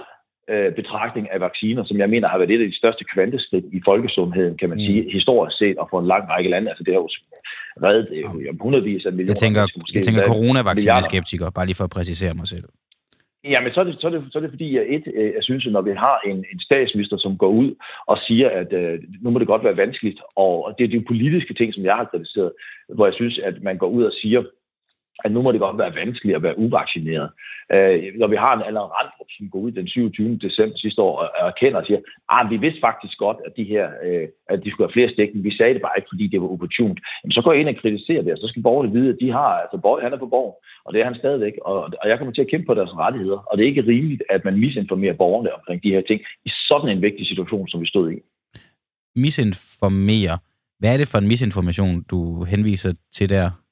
[0.50, 3.82] øh, betragtning af vacciner, som jeg mener har været et af de største kvanteskridt i
[3.86, 4.84] folkesundheden, kan man mm.
[4.84, 6.70] sige, historisk set, og for en lang række lande.
[6.70, 7.10] Altså det har jo
[7.84, 9.32] reddet øh, hundredvis af millioner.
[9.32, 9.62] Jeg tænker,
[9.94, 12.68] jeg tænker coronavaccineskeptiker, bare lige for at præcisere mig selv.
[13.44, 15.06] Ja, men så er det, så er det, så er det fordi, at et,
[15.38, 17.76] jeg synes, at når vi har en, en statsminister, som går ud
[18.08, 21.54] og siger, at øh, nu må det godt være vanskeligt, og det er de politiske
[21.54, 22.52] ting, som jeg har kritiseret,
[22.96, 24.44] hvor jeg synes, at man går ud og siger,
[25.24, 27.30] at nu må det godt være vanskeligt at være uvaccineret.
[27.74, 30.38] Øh, når vi har en Allan Randrup, som går ud den 27.
[30.46, 32.06] december sidste år og erkender og siger, at
[32.36, 35.30] ah, vi vidste faktisk godt, at, de her, øh, at de skulle have flere stik,
[35.34, 37.00] men Vi sagde det bare ikke, fordi det var opportunt.
[37.22, 39.30] Jamen, så går jeg ind og kritiserer det, og så skal borgerne vide, at de
[39.38, 40.52] har, altså borg, han er på borg,
[40.86, 43.40] og det er han stadigvæk, og, og jeg kommer til at kæmpe på deres rettigheder.
[43.50, 46.90] Og det er ikke rimeligt, at man misinformerer borgerne omkring de her ting i sådan
[46.90, 48.18] en vigtig situation, som vi stod i.
[49.16, 50.38] Misinformere.
[50.80, 53.67] Hvad er det for en misinformation, du henviser til der?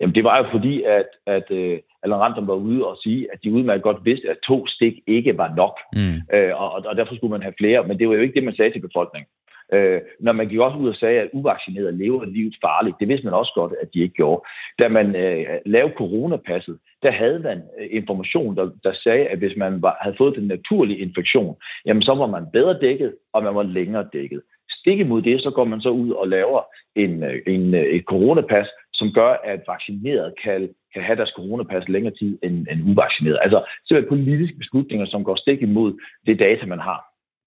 [0.00, 3.38] Jamen, det var jo fordi, at, at uh, Allan Random var ude og sige, at
[3.44, 5.76] de udmærket godt vidste, at to stik ikke var nok.
[5.92, 6.16] Mm.
[6.34, 7.86] Uh, og, og derfor skulle man have flere.
[7.86, 9.28] Men det var jo ikke det, man sagde til befolkningen.
[9.74, 13.26] Uh, når man gik også ud og sagde, at uvaccinerede lever livet farligt, det vidste
[13.26, 14.42] man også godt, at de ikke gjorde.
[14.82, 19.82] Da man uh, lavede coronapasset, der havde man information, der, der sagde, at hvis man
[19.82, 23.62] var, havde fået den naturlige infektion, jamen så var man bedre dækket, og man var
[23.62, 24.42] længere dækket.
[24.70, 26.62] Stik imod det, så går man så ud og laver
[26.96, 28.68] en, en, et coronapas,
[28.98, 30.60] som gør, at vaccineret kan,
[30.92, 33.38] kan have deres coronapas længere tid end, end uvaccineret.
[33.44, 35.90] Altså simpelthen politiske beslutninger, som går stik imod
[36.26, 37.00] det data, man har.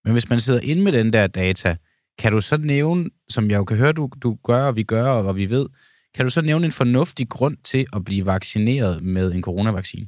[0.03, 1.69] Men hvis man sidder inde med den der data,
[2.21, 5.07] kan du så nævne, som jeg jo kan høre, du, du gør, og vi gør,
[5.29, 5.65] og vi ved,
[6.15, 10.07] kan du så nævne en fornuftig grund til at blive vaccineret med en coronavaccine?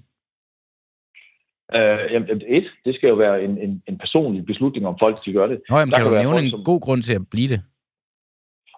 [1.78, 5.34] Uh, jamen, et, det skal jo være en, en, en personlig beslutning, om folk de
[5.34, 5.62] gør det.
[5.70, 6.64] Nå, jamen, kan, kan du nævne en som...
[6.64, 7.62] god grund til at blive det?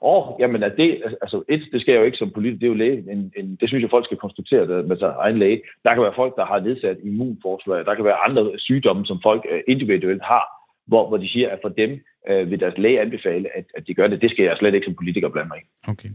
[0.02, 0.90] Og jamen, at det,
[1.22, 3.58] altså et, det skal jeg jo ikke som politiker, det er jo læge, en, en,
[3.60, 5.62] det synes jeg, folk skal konstatere det med sig egen læge.
[5.84, 9.46] Der kan være folk, der har nedsat immunforslag, der kan være andre sygdomme, som folk
[9.52, 10.46] øh, individuelt har,
[10.88, 11.92] hvor, hvor de siger, at for dem
[12.30, 14.22] øh, vil deres læge anbefale, at, at de gør det.
[14.22, 15.66] Det skal jeg slet ikke som politiker blande mig i.
[15.92, 16.10] Okay.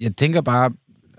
[0.00, 0.70] Jeg tænker bare,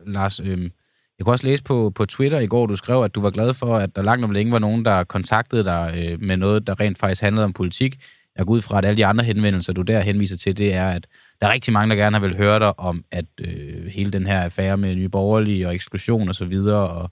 [0.06, 0.70] Lars, øh,
[1.18, 3.54] jeg kunne også læse på, på Twitter i går, du skrev, at du var glad
[3.62, 6.82] for, at der langt om længe var nogen, der kontaktede dig øh, med noget, der
[6.82, 7.94] rent faktisk handlede om politik.
[8.38, 10.90] Jeg går ud fra, at alle de andre henvendelser, du der henviser til, det er,
[10.90, 11.08] at
[11.42, 14.28] der er rigtig mange, der gerne har vil høre dig om, at øh, hele den
[14.28, 17.12] her affære med nye borgerlige og eksklusion og så videre, og,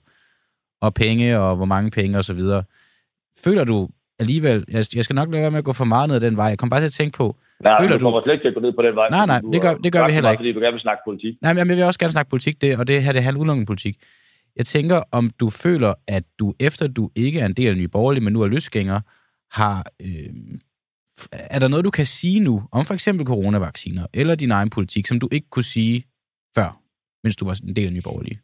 [0.80, 2.64] og penge, og hvor mange penge og så videre.
[3.44, 6.16] Føler du alligevel, jeg, jeg skal nok lade være med at gå for meget ned
[6.16, 8.32] ad den vej, jeg kommer bare til at tænke på, Nej, føler du kommer slet
[8.32, 9.08] ikke til at gå ned på den vej.
[9.08, 10.40] Nej, nej, det gør, det gør vi heller ikke.
[10.40, 11.34] Fordi du gerne vil snakke politik.
[11.42, 13.66] Nej, men jeg vil også gerne snakke politik, det, og det her det handler udelukkende
[13.66, 13.96] politik.
[14.56, 17.88] Jeg tænker, om du føler, at du, efter du ikke er en del af Nye
[17.88, 19.00] Borgerlige, men nu er løsgænger,
[19.52, 20.32] har øh,
[21.54, 25.06] er der noget, du kan sige nu om for eksempel coronavacciner eller din egen politik,
[25.06, 26.04] som du ikke kunne sige
[26.56, 26.80] før,
[27.24, 28.38] mens du var en del af Nye Borgerlige?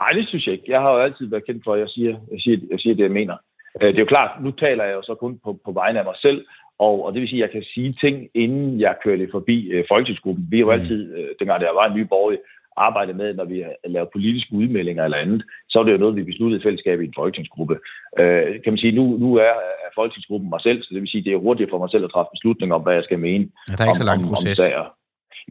[0.00, 0.72] Nej, det synes jeg ikke.
[0.74, 3.02] Jeg har jo altid været kendt for, at jeg siger, jeg siger, jeg siger det,
[3.02, 3.36] jeg mener.
[3.80, 6.04] Øh, det er jo klart, nu taler jeg jo så kun på, på vegne af
[6.04, 6.46] mig selv,
[6.78, 9.66] og, og det vil sige, at jeg kan sige ting, inden jeg kører lidt forbi
[9.68, 10.46] øh, folketingsgruppen.
[10.50, 10.80] Vi har jo mm.
[10.80, 12.40] altid, øh, dengang der var en ny borgerlig,
[12.86, 13.64] arbejde med, når vi
[13.94, 17.04] laver politiske udmeldinger eller andet, så er det jo noget, vi besluttede i fællesskab i
[17.04, 17.76] en folketingsgruppe.
[18.20, 19.52] Øh, kan man sige, nu, nu er,
[20.00, 22.34] folketingsgruppen mig selv, så det vil sige, det er hurtigt for mig selv at træffe
[22.36, 23.44] beslutninger om, hvad jeg skal mene.
[23.68, 24.60] Ja, der er ikke om, så lang proces.
[24.60, 24.86] Om, om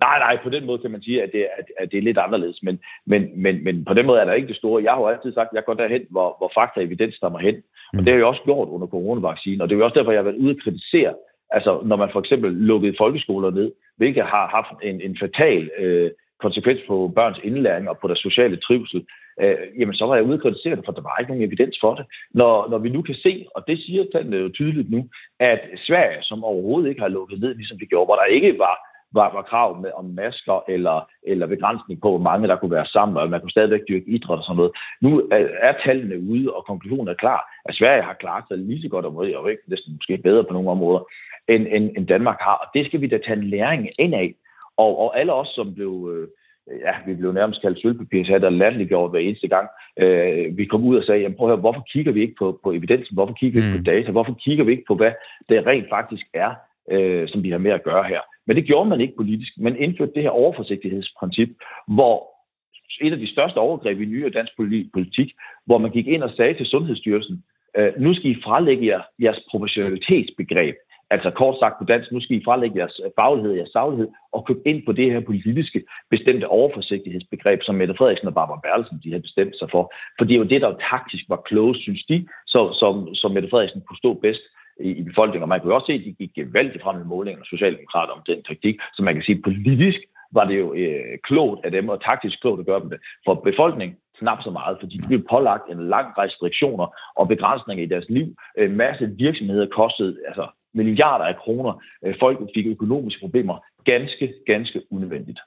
[0.05, 2.17] Nej, nej, på den måde kan man sige, at det, at, at det er lidt
[2.17, 4.83] anderledes, men, men, men, men på den måde er der ikke det store.
[4.83, 7.41] Jeg har jo altid sagt, at jeg går derhen, hvor, hvor fakta og evidens mig
[7.41, 8.03] hen, og mm.
[8.03, 10.29] det har jeg også gjort under coronavaccinen, og det er jo også derfor, jeg har
[10.29, 11.13] været ude at kritisere,
[11.51, 16.11] altså når man for eksempel lukkede folkeskoler ned, hvilket har haft en, en fatal øh,
[16.39, 19.05] konsekvens på børns indlæring og på deres sociale trivsel,
[19.41, 21.77] øh, jamen så var jeg ude og kritisere det, for der var ikke nogen evidens
[21.81, 22.05] for det.
[22.33, 25.09] Når, når vi nu kan se, og det siger tallene jo tydeligt nu,
[25.39, 28.75] at Sverige, som overhovedet ikke har lukket ned, ligesom vi gjorde, hvor der ikke var
[29.13, 32.85] var, var krav med, om masker eller, eller begrænsning på, hvor mange der kunne være
[32.85, 34.71] sammen, og man kunne stadigvæk dyrke idræt og sådan noget.
[35.01, 38.81] Nu er, er tallene ude, og konklusionen er klar, at Sverige har klaret sig lige
[38.81, 41.01] så godt om og ikke næsten måske bedre på nogle områder,
[41.49, 42.57] end, end, end Danmark har.
[42.63, 44.33] Og det skal vi da tage en læring ind af.
[44.77, 46.27] Og, og alle os, som blev, øh,
[46.85, 49.67] ja, vi blev nærmest kaldt sølvpapirshat og latterliggjort hver eneste gang,
[49.99, 52.59] øh, vi kom ud og sagde, jamen prøv at høre, hvorfor kigger vi ikke på,
[52.63, 53.13] på evidensen?
[53.13, 53.83] Hvorfor kigger vi ikke mm.
[53.83, 54.11] på data?
[54.11, 55.11] Hvorfor kigger vi ikke på, hvad
[55.49, 56.51] det rent faktisk er,
[56.91, 58.21] øh, som vi har med at gøre her?
[58.47, 59.51] Men det gjorde man ikke politisk.
[59.57, 61.49] Man indførte det her overforsigtighedsprincip,
[61.87, 62.37] hvor
[63.01, 64.53] et af de største overgreb i nyere dansk
[64.93, 65.33] politik,
[65.65, 67.43] hvor man gik ind og sagde til Sundhedsstyrelsen,
[67.77, 70.75] øh, nu skal I frelægge jer, jeres proportionalitetsbegreb.
[71.09, 74.07] Altså kort sagt på dansk, nu skal I frelægge jeres øh, faglighed og jeres saglighed
[74.31, 79.01] og købe ind på det her politiske bestemte overforsigtighedsbegreb, som Mette Frederiksen og Barbara Berlsen
[79.03, 79.93] de har bestemt sig for.
[80.17, 83.49] For det er jo det, der taktisk var klogest, synes de, så, som, som Mette
[83.49, 84.43] Frederiksen kunne stå bedst
[84.79, 85.43] i, i befolkningen.
[85.43, 88.13] Og man kunne jo også se, at de gik gevaldigt frem i målingen af Socialdemokrater
[88.13, 88.75] om den taktik.
[88.95, 89.99] Så man kan sige, politisk
[90.31, 92.99] var det jo øh, klogt af dem, og taktisk klogt at gøre dem det.
[93.25, 97.87] For befolkningen knap så meget, fordi de blev pålagt en lang restriktioner og begrænsninger i
[97.87, 98.27] deres liv.
[98.57, 100.45] Øh, en masse virksomheder kostede altså,
[100.79, 101.73] milliarder af kroner.
[102.05, 103.55] Øh, folk fik økonomiske problemer.
[103.91, 105.39] Ganske, ganske unødvendigt.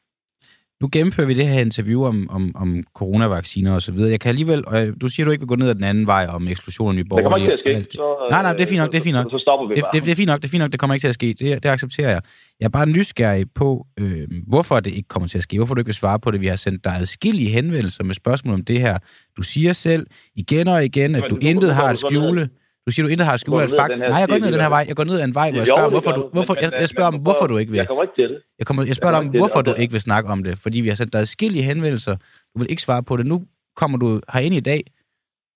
[0.81, 4.11] Nu gennemfører vi det her interview om, om, om coronavacciner og så videre.
[4.11, 6.27] Jeg kan alligevel, og du siger, du ikke vil gå ned ad den anden vej
[6.29, 7.25] om eksklusionen i borgerlige.
[7.25, 7.93] Det kommer ikke til at ske.
[7.93, 9.27] Så, nej, nej, det er fint nok, det er fint nok.
[9.31, 9.91] Så, så stopper vi det, bare.
[9.95, 11.27] det, det, er fint nok, det er fint nok, det kommer ikke til at ske.
[11.27, 12.23] Det, det accepterer jeg.
[12.61, 15.57] Jeg er bare nysgerrig på, øh, hvorfor det ikke kommer til at ske.
[15.57, 16.41] Hvorfor du ikke vil svare på det.
[16.41, 18.99] Vi har sendt dig adskillige henvendelser med spørgsmål om det her.
[19.37, 22.49] Du siger selv igen og igen, at Men du intet har at skjule.
[22.87, 23.63] Du siger, du intet har at skjule.
[23.63, 23.99] At fakt...
[23.99, 24.85] Nej, jeg går sti, ned ad den her vej.
[24.89, 26.89] Jeg går ned ad en vej, hvor jeg spørger, det hvorfor du, hvorfor, jeg, jeg
[26.89, 27.79] spørger om, hvorfor du ikke vil.
[27.79, 28.39] Jeg kommer ikke til det.
[28.59, 30.43] Jeg, kommer, jeg spørger dig om, ikke det, hvorfor du det- ikke vil snakke om
[30.47, 30.59] det.
[30.65, 32.15] Fordi vi har sendt dig adskillige henvendelser.
[32.53, 33.27] Du vil ikke svare på det.
[33.27, 33.37] Nu
[33.77, 34.81] kommer du herind i dag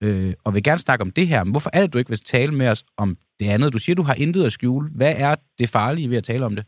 [0.05, 1.45] øh, og vil gerne snakke om det her.
[1.45, 3.73] Men hvorfor er det, du ikke vil tale med os om det andet?
[3.73, 4.87] Du siger, du har intet at skjule.
[4.97, 6.65] Hvad er det farlige ved at tale om det?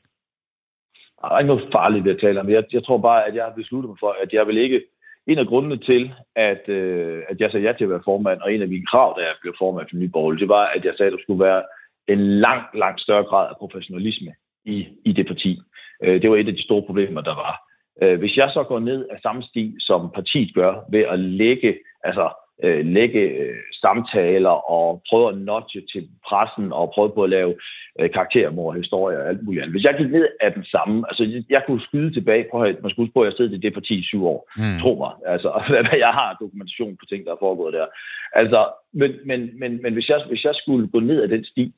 [1.20, 2.48] Der er ikke noget farligt ved at tale om.
[2.50, 4.80] Jeg, jeg tror bare, at jeg har besluttet mig for, at jeg vil ikke...
[5.26, 8.54] En af grundene til, at, øh, at jeg sagde ja til at være formand, og
[8.54, 10.94] en af mine krav, da jeg blev formand for Nye Borgerlige, det var, at jeg
[10.96, 11.62] sagde, at der skulle være
[12.08, 14.32] en langt, langt større grad af professionalisme
[14.64, 15.60] i, i det parti.
[16.02, 17.54] Øh, det var et af de store problemer, der var.
[18.02, 21.78] Øh, hvis jeg så går ned af samme sti, som partiet gør, ved at lægge,
[22.04, 22.30] altså,
[22.64, 27.54] øh, lægge øh, samtaler og prøve at notche til pressen og prøve på at lave
[28.00, 29.74] øh, karaktermord, historier og alt muligt andet.
[29.74, 32.82] Hvis jeg gik ned af den samme, altså jeg, jeg kunne skyde tilbage på, at
[32.82, 34.50] man skulle huske på, at jeg sidder i det i syv år.
[34.56, 34.78] Mm.
[34.82, 35.48] Tro mig, altså,
[35.88, 37.86] hvad jeg har dokumentation på ting, der er foregået der.
[38.32, 38.60] Altså,
[38.92, 41.74] men, men, men, men hvis, jeg, hvis jeg skulle gå ned ad den sti,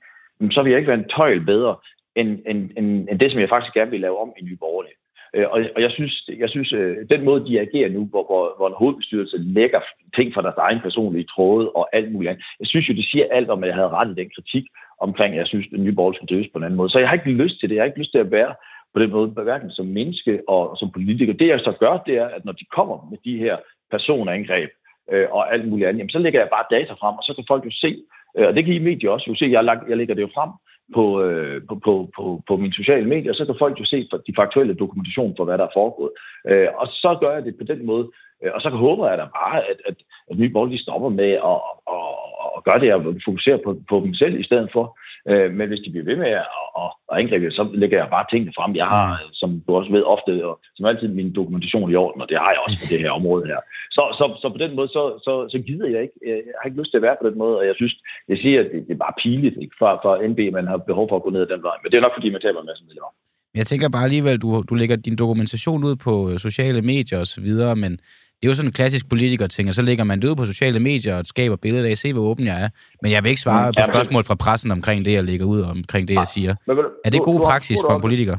[0.51, 1.76] så ville jeg ikke være en tøjl bedre,
[2.20, 4.97] end, end, end, end det, som jeg faktisk gerne vil lave om i Nye Borgerlige.
[5.35, 8.55] Øh, Og, og jeg synes, jeg synes øh, den måde, de agerer nu, hvor, hvor,
[8.57, 9.81] hvor en hovedbestyrelse lægger
[10.16, 12.45] ting fra deres egen personlige tråde og alt muligt andet.
[12.61, 14.64] Jeg synes jo, det siger alt om, at jeg havde ret i den kritik
[15.01, 16.91] omkring, at jeg synes, at nye borgerlige skulle drives på en anden måde.
[16.91, 17.74] Så jeg har ikke lyst til det.
[17.74, 18.55] Jeg har ikke lyst til at være
[18.95, 21.33] på den måde, hverken som menneske og som politiker.
[21.33, 23.57] Det jeg så gør, det er, at når de kommer med de her
[23.91, 24.70] personangreb
[25.12, 27.45] øh, og alt muligt andet, jamen, så lægger jeg bare data frem, og så kan
[27.49, 27.91] folk jo se,
[28.37, 30.31] øh, og det kan I medier også jo se, jeg, lag, jeg lægger det jo
[30.35, 30.51] frem
[30.95, 34.32] på, øh, på, på, på, på mine sociale medier, så kan folk jo se de
[34.41, 36.12] faktuelle dokumentation for, hvad der er foregået.
[36.49, 38.11] Øh, og så gør jeg det på den måde,
[38.55, 39.97] og så håber jeg da bare, at, at,
[40.30, 41.61] at Nye Borgerlige stopper med at,
[41.95, 42.09] at,
[42.57, 44.99] at gøre det og fokusere på, på dem selv i stedet for.
[45.30, 46.49] Øh, men hvis de bliver ved med at,
[46.82, 48.76] at, at angribe, så lægger jeg bare tingene frem.
[48.76, 52.28] Jeg har, som du også ved, ofte, og som altid, min dokumentation i orden, og
[52.28, 53.61] det har jeg også på det her område her.
[53.97, 56.18] Så, så, så på den måde, så, så, så gider jeg ikke.
[56.26, 57.95] Jeg har ikke lyst til at være på den måde, og jeg synes,
[58.28, 59.74] jeg siger, at det, det er bare pinligt ikke?
[59.78, 61.76] For, for NB, man har behov for at gå ned ad den vej.
[61.82, 63.12] Men det er nok, fordi man taber en masse medlemmer.
[63.55, 67.26] Jeg tænker bare alligevel, du, du lægger din dokumentation ud på øh, sociale medier og
[67.26, 67.92] så videre, men
[68.38, 70.80] det er jo sådan en klassisk politiker-ting, og så lægger man det ud på sociale
[70.80, 72.68] medier og skaber billeder af, se hvor åben jeg er.
[73.03, 75.24] Men jeg vil ikke svare Mm, på ja, men- spørgsmål fra pressen omkring det, jeg
[75.24, 76.53] lægger ud, og omkring det, jeg siger.
[76.66, 78.36] Men, du- Er det god har- praksis har for du en politiker?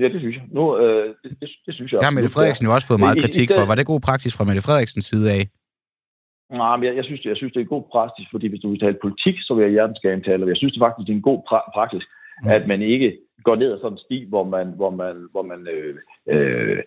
[0.00, 0.44] Ja, det synes jeg.
[0.58, 1.98] Nu, øh, det, det, det synes jeg.
[2.00, 3.64] Det har Mette Frederiksen jo også fået meget kritik for.
[3.70, 5.42] Var det god praksis fra Mette Frederiksens side af?
[6.60, 8.80] Nej, men jeg, jeg, synes, jeg synes, det er god praksis, fordi hvis du vil
[8.84, 10.40] tale politik, så vil jeg hjertens gerne tale.
[10.44, 12.04] Og jeg synes det faktisk, det er en god pra- praksis,
[12.44, 12.50] Mm.
[12.56, 13.08] at man ikke
[13.48, 15.94] går ned ad sådan en sti, hvor man, hvor man, hvor man øh,
[16.32, 16.78] øh,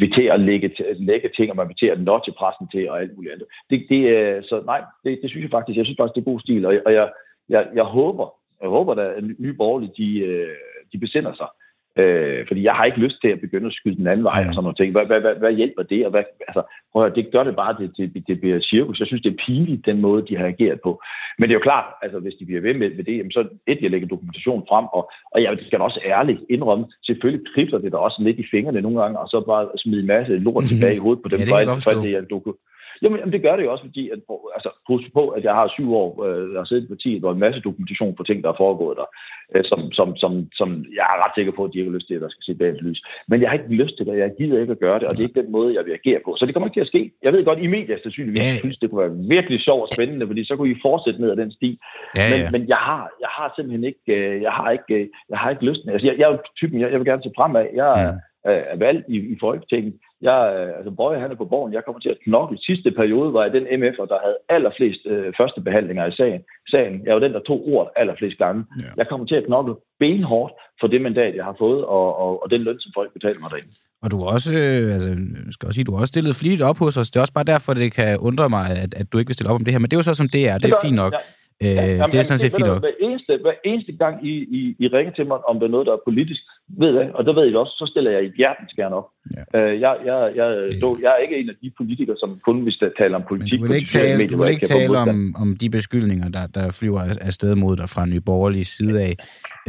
[0.00, 0.68] vil til at lægge,
[1.10, 3.46] lægge ting, og man vil til at nå til pressen til, og alt muligt andet.
[3.70, 5.76] Det, det, øh, så nej, det, det synes jeg faktisk.
[5.76, 7.06] Jeg synes faktisk, det er god stil, og, og jeg,
[7.48, 8.26] jeg, jeg håber,
[8.62, 10.56] jeg håber at nye borgerlige, de, øh,
[10.92, 11.48] de besinder sig.
[12.02, 14.54] Øh, fordi jeg har ikke lyst til at begynde at skyde den anden vej og
[14.54, 14.92] sådan nogle ting.
[14.92, 16.04] Hvad, hvad, hvad, hvad hjælper det?
[16.06, 19.00] Og hvad, altså, prøv at det gør det bare, det, det, det bliver cirkus.
[19.00, 21.02] Jeg synes, det er pinligt, den måde, de har ageret på.
[21.38, 23.48] Men det er jo klart, altså, hvis de bliver ved med, med det, jamen, så
[23.66, 27.78] et, jeg lægger dokumentation frem, og, og jeg skal da også ærligt indrømme, selvfølgelig kribler
[27.78, 30.64] det der også lidt i fingrene nogle gange, og så bare smide en masse lort
[30.70, 32.52] tilbage i hovedet på dem, Ja, det for, for det, jeg doku,
[33.04, 34.18] Jamen, det gør det jo også, fordi at,
[34.56, 37.32] altså, husk på, at jeg har syv år, øh, jeg har siddet i partiet, hvor
[37.32, 39.08] en masse dokumentation på ting, der er foregået der,
[39.54, 42.08] øh, som, som, som, som jeg er ret sikker på, at de ikke har lyst
[42.08, 43.00] til, at der skal se bag lys.
[43.28, 45.22] Men jeg har ikke lyst til det, jeg gider ikke at gøre det, og det
[45.22, 46.30] er ikke den måde, jeg vil agere på.
[46.36, 47.02] Så det kommer ikke til at ske.
[47.24, 48.64] Jeg ved godt, I medier sandsynligvis Ja, ja, ja.
[48.64, 51.36] synes, det kunne være virkelig sjovt og spændende, fordi så kunne I fortsætte ned ad
[51.36, 51.70] den sti.
[52.16, 52.50] Ja, men, ja.
[52.54, 55.66] men jeg har, jeg har simpelthen ikke, øh, jeg har ikke, øh, jeg har ikke
[55.70, 55.80] lyst.
[55.88, 57.66] Altså, jeg, jeg er typen, jeg, jeg vil gerne se fremad.
[57.82, 58.33] Jeg Mm.
[58.48, 59.94] Øh, er valgt i, i Folketinget.
[60.28, 61.72] Jeg, øh, altså Bøje, han er på borgen.
[61.72, 62.58] Jeg kommer til at knokle.
[62.58, 66.42] Sidste periode var jeg den MF'er, der havde allerflest øh, første behandlinger i sagen.
[66.68, 66.94] sagen.
[67.06, 68.64] Jeg var den, der tog ordet allerflest gange.
[68.82, 68.90] Ja.
[68.96, 72.50] Jeg kommer til at knokle benhårdt for det mandat, jeg har fået, og, og, og
[72.50, 73.72] den løn, som folk betaler mig derinde.
[74.02, 75.10] Og du også, øh, altså,
[75.46, 77.10] jeg skal også sige, du har også stillet flittigt op hos os.
[77.10, 79.50] Det er også bare derfor, det kan undre mig, at, at du ikke vil stille
[79.50, 79.80] op om det her.
[79.80, 80.58] Men det er jo så, som det er.
[80.58, 81.12] Det er fint nok.
[81.12, 81.18] Ja.
[81.62, 82.80] Øh, ja, jamen, det er sådan set fint nok.
[82.80, 85.86] Hver eneste, hver eneste gang, I, I, I ringer til mig, om det er noget,
[85.86, 86.42] der er politisk,
[86.82, 89.08] ved jeg, og der ved I det også, så stiller jeg et hjertensgærn op.
[89.36, 89.42] Ja.
[89.58, 90.48] Øh, jeg, jeg, jeg,
[90.82, 91.02] okay.
[91.02, 93.60] jeg er ikke en af de politikere, som kun vil tale om politik.
[93.60, 96.46] Men du vil ikke tale, medier, du vil ikke tale om, om de beskyldninger, der,
[96.56, 99.14] der flyver afsted mod dig fra Nye Borgerlige side af.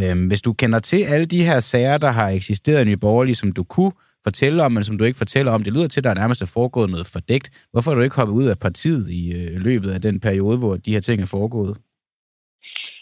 [0.01, 3.35] Øhm, hvis du kender til alle de her sager, der har eksisteret i Nye Borgerlige,
[3.35, 3.91] som du kunne
[4.27, 5.63] fortælle om, men som du ikke fortæller om.
[5.63, 7.47] Det lyder til, at der er nærmest er foregået noget fordækt.
[7.71, 10.73] Hvorfor er du ikke hoppet ud af partiet i øh, løbet af den periode, hvor
[10.85, 11.73] de her ting er foregået?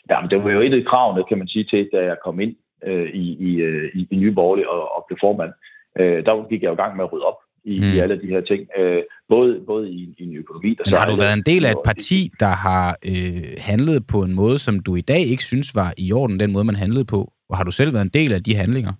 [0.09, 2.53] Jamen, det var jo et af kravene, kan man sige, til, da jeg kom ind
[2.87, 5.51] øh, i, i, øh, i, i Nye Borgerlige og, og blev formand.
[5.99, 7.93] Øh, der gik jeg jo i gang med at rydde op i, mm.
[7.95, 8.61] i alle de her ting.
[8.79, 10.69] Øh, både, både i, i en økonomi...
[10.75, 14.23] Der Men har du været en del af et parti, der har øh, handlet på
[14.23, 17.05] en måde, som du i dag ikke synes var i orden, den måde, man handlede
[17.05, 17.33] på?
[17.49, 18.93] Og har du selv været en del af de handlinger?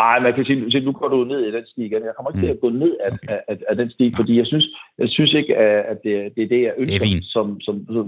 [0.00, 2.02] Nej, man kan sige, nu går du ned i den sti igen.
[2.08, 2.46] Jeg kommer ikke mm.
[2.46, 3.38] til at gå ned af, okay.
[3.48, 4.66] af, af den sti, fordi jeg synes,
[4.98, 5.56] jeg synes ikke,
[5.92, 6.98] at det, det er det, jeg ønsker.
[6.98, 7.24] Det er fint.
[7.34, 8.04] Som, som, som.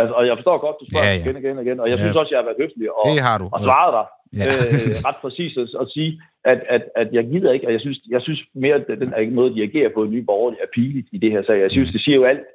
[0.00, 1.20] Altså, og jeg forstår godt, du spørger ja, ja.
[1.22, 2.02] igen og igen og igen, og jeg ja.
[2.02, 3.46] synes også, jeg har været høflig og, det har du.
[3.56, 4.06] og svaret dig
[4.38, 4.44] ja.
[4.62, 6.10] øh, ret præcis at, at sige,
[6.44, 9.30] at, at, at jeg gider ikke, og jeg synes, jeg synes mere, at den er
[9.30, 11.60] måde, de agerer på en ny borgerlig er pinligt i det her sag.
[11.60, 11.92] Jeg synes, mm.
[11.92, 12.46] det siger jo alt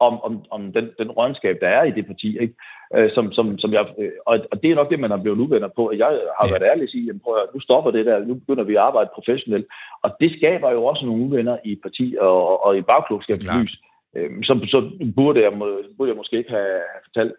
[0.00, 2.38] om, om, om den, den rådenskab, der er i det parti.
[2.40, 2.54] Ikke?
[2.94, 5.38] Øh, som, som, som jeg, øh, og, og det er nok det, man er blevet
[5.38, 5.92] uvenner på.
[5.92, 6.06] Jeg
[6.38, 6.52] har ja.
[6.52, 8.86] været ærlig at sige, at prøv at, nu stopper det der, nu begynder vi at
[8.88, 9.66] arbejde professionelt.
[10.02, 13.72] Og det skaber jo også nogle uvenner i parti og, og i bagklogskabens lys.
[14.16, 14.78] Øh, så, så
[15.16, 15.52] burde, jeg,
[15.96, 17.32] burde jeg måske ikke have fortalt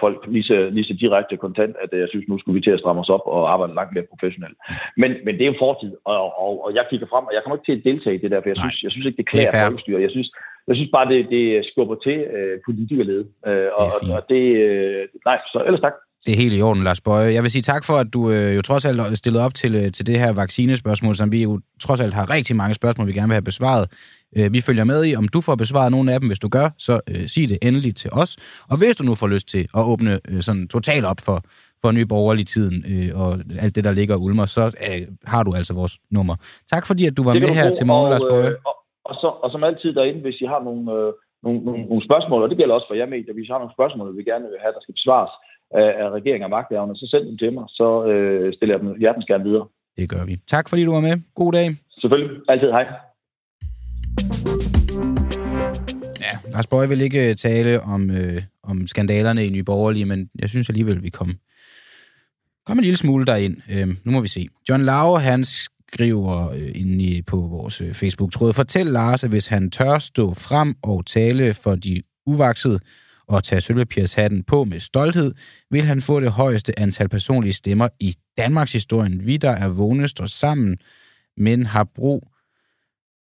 [0.00, 2.78] folk lige så, lige så direkte kontant, at jeg synes, nu skulle vi til at
[2.78, 4.58] stramme os op og arbejde langt mere professionelt.
[4.96, 7.56] Men, men det er jo fortid, og, og, og jeg kigger frem, og jeg kommer
[7.56, 9.52] ikke til at deltage i det der, for jeg synes, jeg synes ikke, det klæder
[9.64, 10.04] folkestyre.
[10.06, 10.30] Jeg synes,
[10.68, 13.20] jeg synes bare, det, det skubber til øh, politikerled.
[13.48, 14.44] Øh, og, det og det...
[14.66, 15.96] Øh, nej, så ellers tak.
[16.26, 17.34] Det er helt i orden, Lars Bøje.
[17.34, 19.92] Jeg vil sige tak for, at du øh, jo trods alt stillet op til, øh,
[19.92, 23.28] til det her vaccinespørgsmål, som vi jo trods alt har rigtig mange spørgsmål, vi gerne
[23.28, 23.86] vil have besvaret.
[24.38, 26.28] Øh, vi følger med i, om du får besvaret nogle af dem.
[26.28, 28.36] Hvis du gør, så øh, sig det endelig til os.
[28.70, 31.42] Og hvis du nu får lyst til at åbne øh, sådan totalt op for,
[31.82, 35.42] for ny borgerlig tiden øh, og alt det, der ligger og ulmer, så øh, har
[35.42, 36.36] du altså vores nummer.
[36.72, 38.48] Tak fordi, at du var med her til morgen, Lars Bøje.
[38.48, 38.76] Øh, og,
[39.08, 41.12] og, så, og som altid derinde, hvis I har nogle, øh,
[41.44, 43.76] nogle, nogle, nogle spørgsmål, og det gælder også for jer med, hvis I har nogle
[43.78, 45.34] spørgsmål, vi gerne vil have, der skal besvares
[45.80, 49.00] af, af regeringen og magthaverne, så send dem til mig, så øh, stiller jeg dem
[49.02, 49.66] hjertens gerne videre.
[49.98, 50.34] Det gør vi.
[50.54, 51.16] Tak fordi du var med.
[51.34, 51.66] God dag.
[52.00, 52.30] Selvfølgelig.
[52.48, 52.70] Altid.
[52.78, 52.86] Hej.
[56.26, 60.30] Ja, Lars Bøge vil ikke øh, tale om, øh, om skandalerne i Nye Borgerlige, men
[60.38, 61.30] jeg synes alligevel, vi kom,
[62.66, 63.56] kom en lille smule derind.
[63.74, 64.48] Øh, nu må vi se.
[64.68, 65.44] John Lau, han
[65.94, 70.74] skriver øh, inde på vores øh, Facebook-tråd, fortæl Lars, at hvis han tør stå frem
[70.82, 72.80] og tale for de uvaksede
[73.28, 75.34] og tage sølvpapirshatten på med stolthed,
[75.70, 79.26] vil han få det højeste antal personlige stemmer i Danmarks historien.
[79.26, 80.76] Vi, der er vågne, står sammen,
[81.36, 82.28] men har brug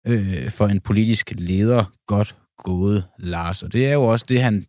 [0.07, 1.85] øh, for en politisk leder.
[2.07, 3.62] Godt gået, Lars.
[3.62, 4.64] Og det er jo også det, han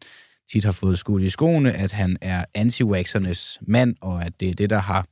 [0.52, 2.84] tit har fået skudt i skoene, at han er anti
[3.62, 5.06] mand, og at det er det, der har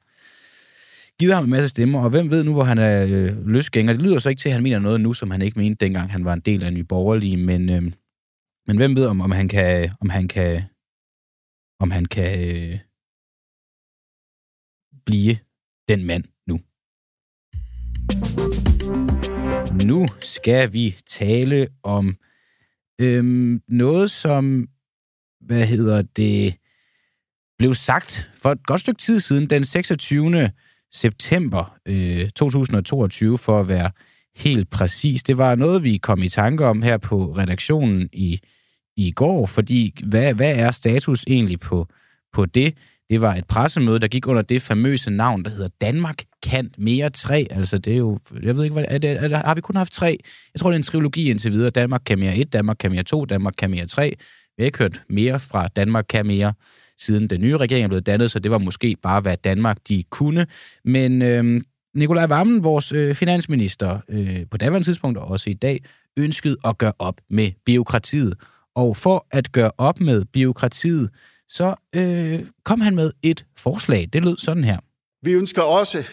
[1.19, 3.93] givet ham en masse stemmer, og hvem ved nu, hvor han er øh, løsgænger.
[3.93, 6.11] Det lyder så ikke til, at han mener noget nu, som han ikke mente, dengang
[6.11, 7.81] han var en del af Nye Borgerlige, men, øh,
[8.67, 10.63] men hvem ved, om, om han kan, om han kan,
[11.79, 12.79] om han kan øh,
[15.05, 15.37] blive
[15.87, 16.59] den mand nu.
[19.85, 22.17] Nu skal vi tale om
[23.01, 24.67] øhm, noget, som,
[25.41, 26.55] hvad hedder det,
[27.57, 30.29] blev sagt for et godt stykke tid siden, den 26
[30.93, 33.91] september øh, 2022, for at være
[34.35, 35.23] helt præcis.
[35.23, 38.39] Det var noget, vi kom i tanke om her på redaktionen i,
[38.97, 41.87] i går, fordi hvad, hvad er status egentlig på,
[42.33, 42.77] på det?
[43.09, 47.09] Det var et pressemøde, der gik under det famøse navn, der hedder Danmark kan mere
[47.09, 47.47] 3.
[47.51, 48.19] Altså, det er jo...
[48.43, 50.17] Jeg ved ikke, hvad, er det, er det, har vi kun haft tre?
[50.53, 51.69] Jeg tror, det er en trilogi indtil videre.
[51.69, 54.13] Danmark kan mere 1, Danmark kan mere 2, Danmark kan mere 3.
[54.57, 56.53] Vi har ikke hørt mere fra Danmark kan mere
[56.99, 60.03] siden den nye regering er blevet dannet, så det var måske bare, hvad Danmark de
[60.09, 60.47] kunne.
[60.85, 61.61] Men øh,
[61.95, 65.83] Nikolaj Vammen, vores øh, finansminister, øh, på daværende tidspunkt og også i dag,
[66.17, 68.33] ønskede at gøre op med biokratiet.
[68.75, 71.09] Og for at gøre op med biokratiet,
[71.47, 74.09] så øh, kom han med et forslag.
[74.13, 74.77] Det lød sådan her.
[75.21, 76.03] Vi ønsker også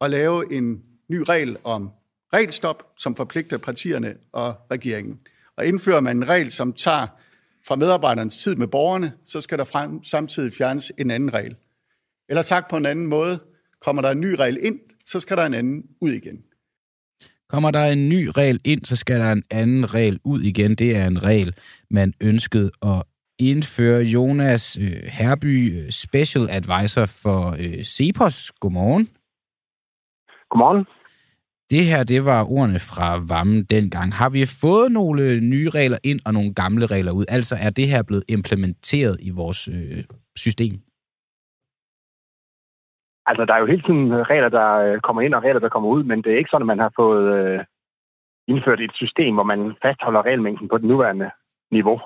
[0.00, 1.90] at lave en ny regel om
[2.32, 5.18] regelstop, som forpligter partierne og regeringen.
[5.56, 7.06] Og indfører man en regel, som tager
[7.66, 11.56] fra medarbejderens tid med borgerne, så skal der frem, samtidig fjernes en anden regel.
[12.28, 13.40] Eller sagt på en anden måde,
[13.80, 16.44] kommer der en ny regel ind, så skal der en anden ud igen.
[17.48, 20.74] Kommer der en ny regel ind, så skal der en anden regel ud igen.
[20.74, 21.54] Det er en regel,
[21.90, 23.02] man ønskede at
[23.38, 24.02] indføre.
[24.02, 28.52] Jonas øh, Herby, øh, Special Advisor for øh, Cepos.
[28.60, 29.08] Godmorgen.
[30.50, 30.86] Godmorgen.
[31.74, 34.08] Det her, det var ordene fra Vammen dengang.
[34.20, 37.24] Har vi fået nogle nye regler ind og nogle gamle regler ud?
[37.28, 40.04] Altså er det her blevet implementeret i vores øh,
[40.44, 40.74] system?
[43.28, 45.88] Altså, der er jo hele tiden regler, der øh, kommer ind og regler, der kommer
[45.88, 47.60] ud, men det er ikke sådan, at man har fået øh,
[48.48, 51.30] indført et system, hvor man fastholder regelmængden på det nuværende
[51.70, 51.98] niveau.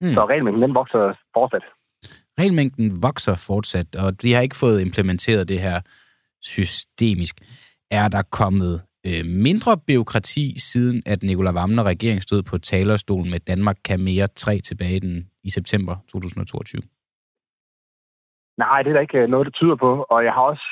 [0.00, 0.14] Hmm.
[0.14, 1.64] Så regelmængden, den vokser fortsat.
[2.40, 5.80] Regelmængden vokser fortsat, og de har ikke fået implementeret det her
[6.42, 7.34] systemisk.
[7.90, 13.40] Er der kommet øh, mindre byråkrati, siden at Nikolaj Vamner regering stod på talerstolen med
[13.40, 16.82] Danmark kan mere 3 tilbage den, i september 2022?
[18.58, 20.06] Nej, det er der ikke øh, noget, der tyder på.
[20.10, 20.68] Og jeg har også...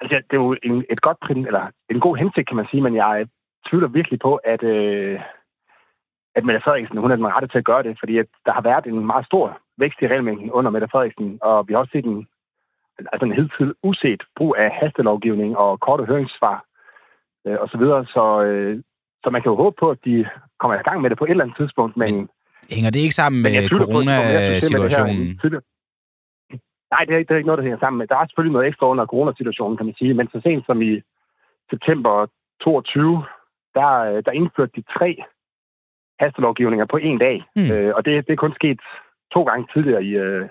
[0.00, 2.82] Altså, det er jo en, et godt prim, eller en god hensigt, kan man sige,
[2.82, 3.26] men jeg
[3.68, 5.20] tvivler virkelig på, at, øh,
[6.36, 8.60] at Mette Frederiksen, hun er den rette til at gøre det, fordi at der har
[8.60, 12.04] været en meget stor vækst i regelmængden under Mette Frederiksen, og vi har også set
[12.04, 12.28] en,
[13.12, 13.52] altså en helt
[13.82, 16.64] uset brug af hastelovgivning og korte høringssvar
[17.46, 18.82] øh, osv., så, så, øh,
[19.22, 20.26] så man kan jo håbe på, at de
[20.60, 22.28] kommer i gang med det på et eller andet tidspunkt, men...
[22.70, 25.40] Hænger det ikke sammen med coronasituationen?
[26.92, 28.06] Nej, det er, ikke, det er ikke noget, der hænger sammen med.
[28.06, 30.92] Der er selvfølgelig noget ekstra under coronasituationen, kan man sige, men så sent som i
[31.70, 32.26] september
[32.60, 33.24] 22,
[33.74, 35.10] der, øh, der indførte de tre
[36.20, 37.36] hastelovgivninger på en dag.
[37.56, 37.70] Mm.
[37.72, 38.80] Øh, og det, det er kun sket
[39.34, 40.48] to gange tidligere i øh,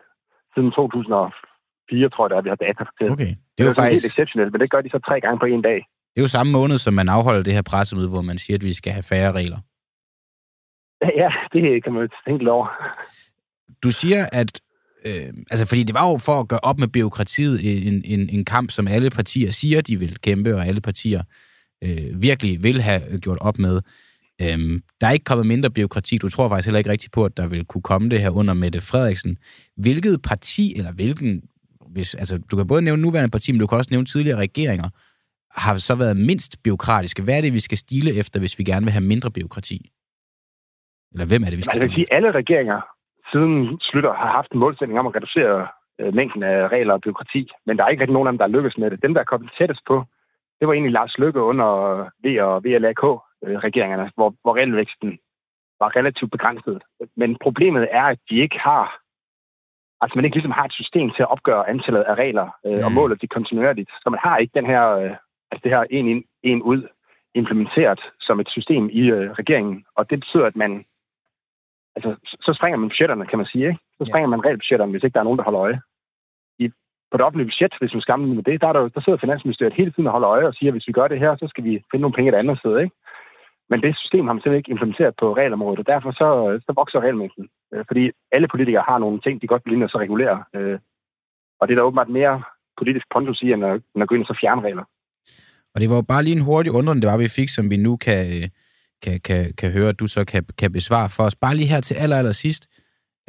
[0.53, 3.09] siden 2004, tror jeg, at vi har data til.
[3.11, 3.31] Okay.
[3.53, 4.03] Det er jo faktisk...
[4.03, 5.79] helt exceptionelt, men det gør de så tre gange på en dag.
[6.15, 8.63] Det er jo samme måned, som man afholder det her pressemøde, hvor man siger, at
[8.63, 9.57] vi skal have færre regler.
[11.01, 12.67] Ja, det kan man jo tænke over.
[13.83, 14.61] Du siger, at
[15.05, 18.45] øh, altså fordi det var jo for at gøre op med byråkratiet en, en, en
[18.45, 21.23] kamp, som alle partier siger, de vil kæmpe, og alle partier
[21.83, 23.81] øh, virkelig vil have gjort op med.
[24.41, 26.17] Øhm, der er ikke kommet mindre byråkrati.
[26.17, 28.53] Du tror faktisk heller ikke rigtigt på, at der vil kunne komme det her under
[28.53, 29.37] Mette Frederiksen.
[29.77, 31.41] Hvilket parti, eller hvilken...
[31.89, 34.89] Hvis, altså, du kan både nævne nuværende parti, men du kan også nævne tidligere regeringer,
[35.63, 37.23] har så været mindst byråkratiske.
[37.23, 39.79] Hvad er det, vi skal stile efter, hvis vi gerne vil have mindre byråkrati?
[41.13, 41.95] Eller hvem er det, vi skal stile efter?
[41.95, 42.81] sige, alle regeringer
[43.31, 45.67] siden Slytter har haft en målsætning om at reducere
[45.99, 48.45] øh, mængden af regler og byråkrati, men der er ikke rigtig nogen af dem, der
[48.45, 49.03] er lykkedes med det.
[49.03, 50.03] Dem, der er kommet tættest på,
[50.59, 51.69] det var egentlig Lars Lykke under
[52.23, 55.19] V og VLAK-regeringerne, hvor, hvor regelvæksten
[55.79, 56.81] var relativt begrænset.
[57.17, 58.85] Men problemet er, at de ikke har
[60.01, 62.85] altså man ikke ligesom har et system til at opgøre antallet af regler øh, mm.
[62.85, 63.91] og måle det kontinuerligt.
[64.01, 65.15] Så man har ikke den her, øh,
[65.51, 66.87] altså det her en ind, en ud
[67.35, 69.85] implementeret som et system i øh, regeringen.
[69.95, 70.85] Og det betyder, at man
[71.95, 72.15] altså,
[72.45, 73.67] så springer man budgetterne, kan man sige.
[73.67, 73.79] Ikke?
[73.97, 74.33] Så springer ja.
[74.33, 75.81] man reelt budgetterne, hvis ikke der er nogen, der holder øje.
[76.59, 76.65] I,
[77.11, 79.79] på det offentlige budget, hvis man skal med det, der, er der, der sidder Finansministeriet
[79.79, 81.63] hele tiden og holder øje og siger, at hvis vi gør det her, så skal
[81.63, 82.79] vi finde nogle penge et andet sted.
[82.79, 82.95] Ikke?
[83.69, 86.99] Men det system har man simpelthen ikke implementeret på regelområdet, og derfor så, så vokser
[86.99, 87.49] regelmængden.
[87.73, 90.43] Øh, fordi alle politikere har nogle ting, de godt vil ind og så regulere.
[90.55, 90.79] Øh,
[91.59, 92.43] og det er der åbenbart mere
[92.77, 94.83] politisk pondus i, end at, end at gå ind og så fjerne regler.
[95.75, 97.77] Og det var jo bare lige en hurtig undren, det var, vi fik, som vi
[97.77, 98.49] nu kan, øh,
[99.01, 101.35] kan, kan, kan høre, at du så kan, kan besvare for os.
[101.35, 102.67] Bare lige her til aller, aller sidst.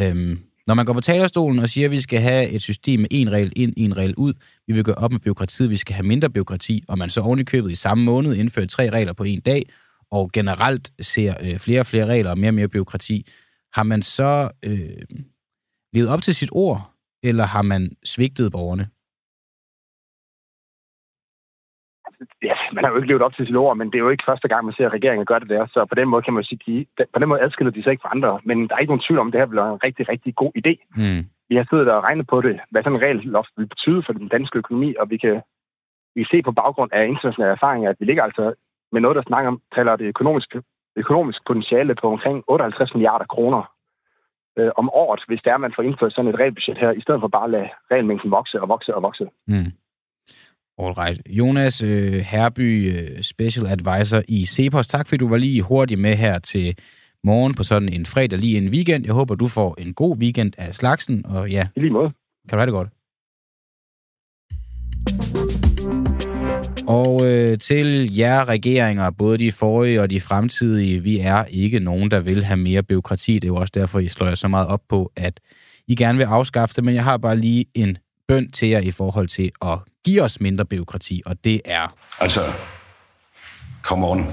[0.00, 3.08] Øhm, når man går på talerstolen og siger, at vi skal have et system med
[3.10, 4.32] en regel ind, en regel ud,
[4.66, 7.62] vi vil gå op med byråkratiet, vi skal have mindre byråkrati, og man så ovenikøbet
[7.62, 9.62] købet i samme måned indfører tre regler på en dag,
[10.10, 13.26] og generelt ser øh, flere og flere regler og mere og mere byråkrati,
[13.74, 15.20] har man så øh,
[15.92, 16.92] levet op til sit ord,
[17.22, 18.88] eller har man svigtet borgerne?
[22.42, 24.28] Ja, man har jo ikke levet op til sine ord, men det er jo ikke
[24.30, 25.66] første gang, man ser, regeringen gør det der.
[25.66, 28.02] Så på den måde kan man sige, de, på den måde adskiller de sig ikke
[28.02, 28.40] fra andre.
[28.44, 30.52] Men der er ikke nogen tvivl om, at det her bliver en rigtig, rigtig god
[30.60, 30.72] idé.
[31.02, 31.22] Mm.
[31.48, 34.28] Vi har siddet og regnet på det, hvad sådan en regelloft vil betyde for den
[34.28, 35.36] danske økonomi, og vi kan,
[36.14, 38.54] vi kan se på baggrund af internationale erfaringer, at vi ligger altså
[38.92, 40.62] med noget, der snakker om, taler det økonomiske,
[40.96, 43.62] økonomisk potentiale på omkring 58 milliarder kroner
[44.58, 47.20] øh, om året, hvis det er, man får indført sådan et regelbudget her, i stedet
[47.20, 49.26] for bare at lade regelmængden vokse og vokse og vokse.
[49.46, 49.72] Mm.
[50.78, 51.22] Alright.
[51.28, 54.86] Jonas øh, Herby, øh, Special Advisor i Cepos.
[54.86, 56.78] Tak fordi du var lige hurtigt med her til
[57.24, 59.04] morgen på sådan en fredag lige en weekend.
[59.06, 61.68] Jeg håber, du får en god weekend af slagsen, og ja...
[61.76, 62.10] I lige måde.
[62.48, 62.88] Kan du have det godt.
[66.88, 72.10] Og øh, til jer regeringer, både de forrige og de fremtidige, vi er ikke nogen,
[72.10, 73.34] der vil have mere byråkrati.
[73.34, 75.40] Det er jo også derfor, I slår jer så meget op på, at
[75.88, 77.98] I gerne vil afskaffe det, men jeg har bare lige en
[78.28, 81.96] bøn til jer i forhold til at give os mindre byråkrati, og det er...
[82.20, 82.52] Altså,
[83.82, 84.24] come on.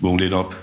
[0.00, 0.54] Vågn lidt op.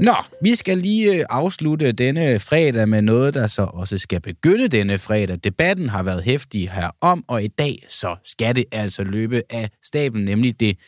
[0.00, 4.68] Nå, vi skal lige øh, afslutte denne fredag med noget, der så også skal begynde
[4.68, 5.38] denne fredag.
[5.44, 10.24] Debatten har været hæftig herom, og i dag så skal det altså løbe af staben,
[10.24, 10.78] nemlig det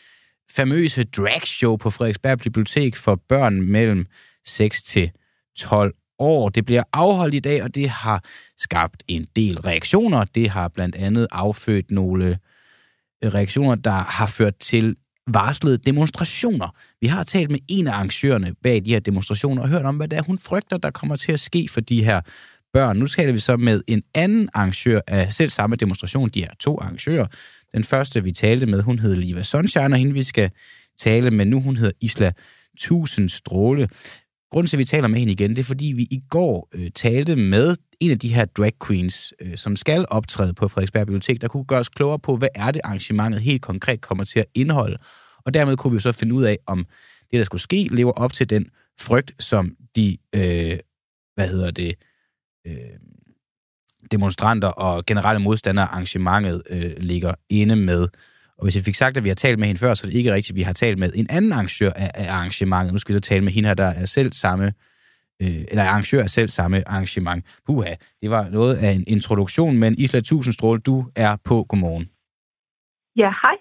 [0.51, 4.07] famøse dragshow på Frederiksberg Bibliotek for børn mellem
[4.45, 5.11] 6 til
[5.59, 6.49] 12 år.
[6.49, 8.25] Det bliver afholdt i dag, og det har
[8.59, 10.25] skabt en del reaktioner.
[10.25, 12.39] Det har blandt andet affødt nogle
[13.25, 14.97] øh, reaktioner, der har ført til
[15.33, 16.75] varslede demonstrationer.
[17.01, 20.09] Vi har talt med en af arrangørerne bag de her demonstrationer og hørt om, hvad
[20.09, 22.21] det er, hun frygter, der kommer til at ske for de her
[22.73, 22.97] børn.
[22.97, 26.29] Nu taler vi så med en anden arrangør af selv samme demonstration.
[26.29, 27.27] De er to arrangører.
[27.75, 30.51] Den første, vi talte med, hun hed Liva Sunshine, og hende vi skal
[30.99, 32.33] tale med nu, hun hedder Isla
[32.79, 33.89] Tusind Stråle.
[34.51, 36.91] Grunden til, at vi taler med hende igen, det er, fordi vi i går øh,
[36.95, 41.41] talte med en af de her drag queens, øh, som skal optræde på Frederiksberg Bibliotek,
[41.41, 44.47] der kunne gøre os klogere på, hvad er det arrangementet helt konkret kommer til at
[44.55, 44.99] indeholde.
[45.45, 46.87] Og dermed kunne vi jo så finde ud af, om
[47.31, 48.67] det, der skulle ske, lever op til den
[49.01, 50.79] frygt, som de, øh,
[51.35, 51.95] hvad hedder det,
[52.67, 52.75] øh,
[54.11, 58.09] demonstranter og generelle modstandere af arrangementet øh, ligger inde med.
[58.59, 60.17] Og hvis jeg fik sagt, at vi har talt med hende før, så er det
[60.17, 62.93] ikke rigtigt, vi har talt med en anden arrangør af, af arrangementet.
[62.93, 64.73] Nu skal vi så tale med hende her, der er selv samme,
[65.43, 67.45] øh, eller arrangør af selv samme arrangement.
[67.67, 71.65] Puha, det var noget af en introduktion, men Isla Tusindstråle, du er på.
[71.65, 72.09] Godmorgen.
[73.17, 73.57] Ja, hej.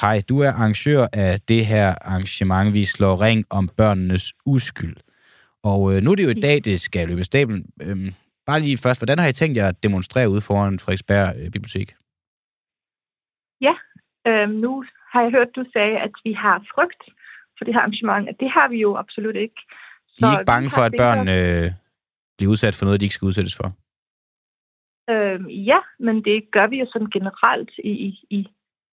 [0.00, 4.96] Hej, du er arrangør af det her arrangement, vi slår ring om børnenes uskyld.
[5.62, 7.66] Og øh, nu er det jo i dag, det skal løbe stablen.
[7.82, 8.14] Øhm,
[8.46, 11.94] bare lige først, hvordan har I tænkt jer at demonstrere ude foran Frederiksberg øh, Bibliotek?
[13.60, 13.74] Ja,
[14.26, 17.02] øhm, nu har jeg hørt, du sagde, at vi har frygt
[17.58, 18.40] for det her arrangement.
[18.40, 19.60] Det har vi jo absolut ikke.
[20.18, 21.66] I er ikke bange for, at børn øh,
[22.36, 23.68] bliver udsat for noget, de ikke skal udsættes for?
[25.12, 27.92] Øhm, ja, men det gør vi jo sådan generelt i,
[28.38, 28.40] i,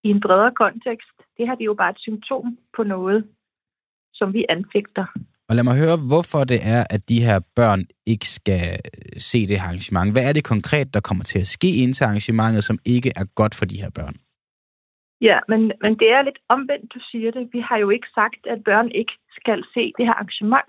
[0.04, 1.16] i en bredere kontekst.
[1.36, 3.24] Det her det er jo bare et symptom på noget,
[4.14, 5.06] som vi anfægter.
[5.48, 8.78] Og lad mig høre, hvorfor det er, at de her børn ikke skal
[9.18, 10.12] se det arrangement.
[10.12, 13.24] Hvad er det konkret, der kommer til at ske ind til arrangementet, som ikke er
[13.24, 14.16] godt for de her børn?
[15.20, 17.48] Ja, men, men det er lidt omvendt, du siger det.
[17.52, 20.68] Vi har jo ikke sagt, at børn ikke skal se det her arrangement.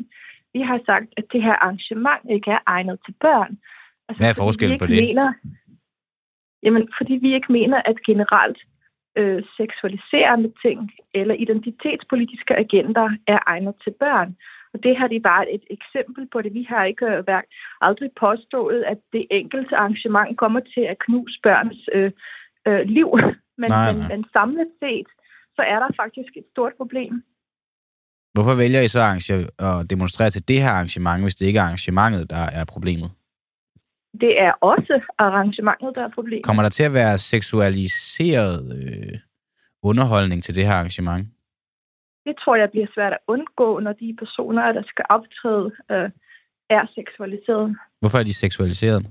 [0.53, 3.57] Vi har sagt, at det her arrangement ikke er egnet til børn.
[4.07, 5.03] Altså, Hvad er forskellen på det?
[5.03, 5.33] Mener,
[6.63, 8.59] jamen, fordi vi ikke mener, at generelt
[9.17, 14.35] øh, seksualiserende ting eller identitetspolitiske agenter er egnet til børn.
[14.73, 16.53] Og det her det er bare et eksempel på det.
[16.53, 17.45] Vi har ikke øh, været,
[17.81, 22.11] aldrig påstået, at det enkelte arrangement kommer til at knuse børns øh,
[22.67, 23.09] øh, liv.
[23.61, 23.93] Men, nej, nej.
[23.93, 25.09] Men, men samlet set,
[25.57, 27.13] så er der faktisk et stort problem.
[28.33, 28.99] Hvorfor vælger I så
[29.59, 33.09] at demonstrere til det her arrangement, hvis det ikke er arrangementet, der er problemet?
[34.23, 36.45] Det er også arrangementet, der er problemet.
[36.45, 39.15] Kommer der til at være seksualiseret øh,
[39.83, 41.27] underholdning til det her arrangement?
[42.25, 46.09] Det tror jeg bliver svært at undgå, når de personer, der skal optræde, øh,
[46.69, 47.77] er seksualiseret.
[48.01, 49.05] Hvorfor er de seksualiseret?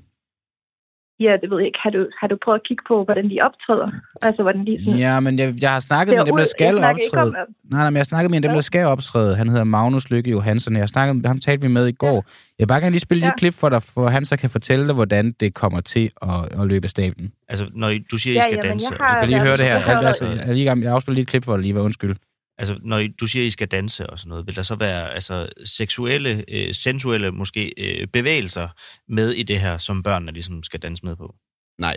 [1.21, 1.79] Ja, det ved jeg ikke.
[1.83, 3.91] Har du, har du prøvet at kigge på, hvordan de optræder?
[4.23, 4.99] Altså, hvordan de sådan...
[4.99, 7.33] Ja, men jeg, jeg har snakket med dem, der skal optræde.
[7.43, 9.37] Om, nej, nej, men jeg har snakket med dem, der skal optræde.
[9.37, 10.73] Han hedder Magnus Lykke Johansen.
[10.73, 12.07] Jeg har snakket med ham, talte vi med i går.
[12.07, 12.15] Ja.
[12.59, 13.29] Jeg vil bare gerne lige spille ja.
[13.33, 16.61] et klip for dig, for han så kan fortælle dig, hvordan det kommer til at,
[16.61, 17.33] at løbe stablen.
[17.49, 18.87] Altså, når I, du siger, I skal ja, danse...
[18.87, 19.77] Du kan lige høre det her.
[19.79, 20.15] Jeg, jeg,
[20.49, 22.17] jeg, jeg, jeg afspiller lige et klip for dig lige, var undskyld.
[22.59, 25.15] Altså, når I, du siger, I skal danse og sådan noget, vil der så være
[25.15, 28.69] altså, seksuelle, øh, sensuelle måske øh, bevægelser
[29.09, 31.35] med i det her, som børnene ligesom skal danse med på?
[31.79, 31.97] Nej.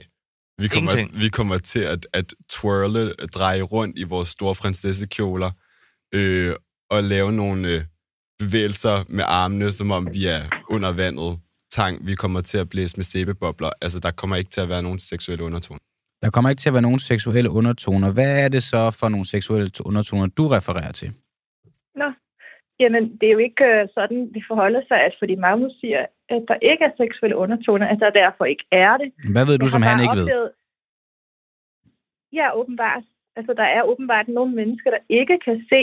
[0.57, 5.51] Vi kommer, vi kommer til at, at twirle, at dreje rundt i vores store prinsessekjoler,
[6.13, 6.55] øh,
[6.89, 7.85] og lave nogle øh,
[8.39, 11.39] bevægelser med armene, som om vi er under vandet.
[11.71, 13.69] Tang, vi kommer til at blæse med sæbebobler.
[13.81, 15.79] Altså, der kommer ikke til at være nogen seksuelle undertoner.
[16.21, 18.13] Der kommer ikke til at være nogen seksuelle undertoner.
[18.17, 21.09] Hvad er det så for nogle seksuelle undertoner, du refererer til?
[21.95, 22.07] Nå,
[22.79, 26.43] jamen det er jo ikke øh, sådan, det forholder sig, at fordi Magnus siger, at
[26.47, 29.09] der ikke er seksuelle undertoner, at der derfor ikke er det.
[29.33, 30.31] Hvad ved du, som han ikke oplevet...
[30.31, 30.49] ved?
[32.39, 33.03] Ja, åbenbart.
[33.35, 35.81] Altså, der er åbenbart nogle mennesker, der ikke kan se,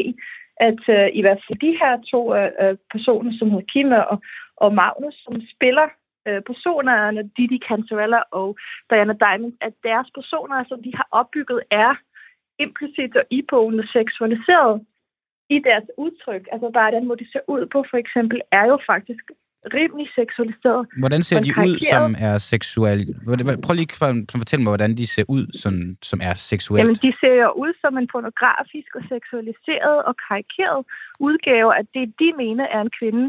[0.68, 4.18] at uh, i hvert fald de her to uh, personer, som hedder Kim og,
[4.64, 5.88] og Magnus, som spiller
[6.28, 8.48] uh, personerne, Didi Cantarella og
[8.90, 11.92] Diana Diamond, at deres personer, som de har opbygget, er
[12.64, 14.74] implicit og iboende seksualiseret
[15.56, 16.44] i deres udtryk.
[16.52, 19.24] Altså bare den måde, de ser ud på, for eksempel, er jo faktisk
[19.78, 20.80] rimelig seksualiseret.
[21.02, 23.04] Hvordan ser de ud, som er seksuelle?
[23.64, 25.72] Prøv lige at fortælle mig, hvordan de ser ud, som,
[26.10, 26.80] som er seksuelt.
[26.80, 30.80] Jamen, de ser jo ud som en pornografisk og seksualiseret og karikeret
[31.28, 33.24] udgave af det, de mener er en kvinde,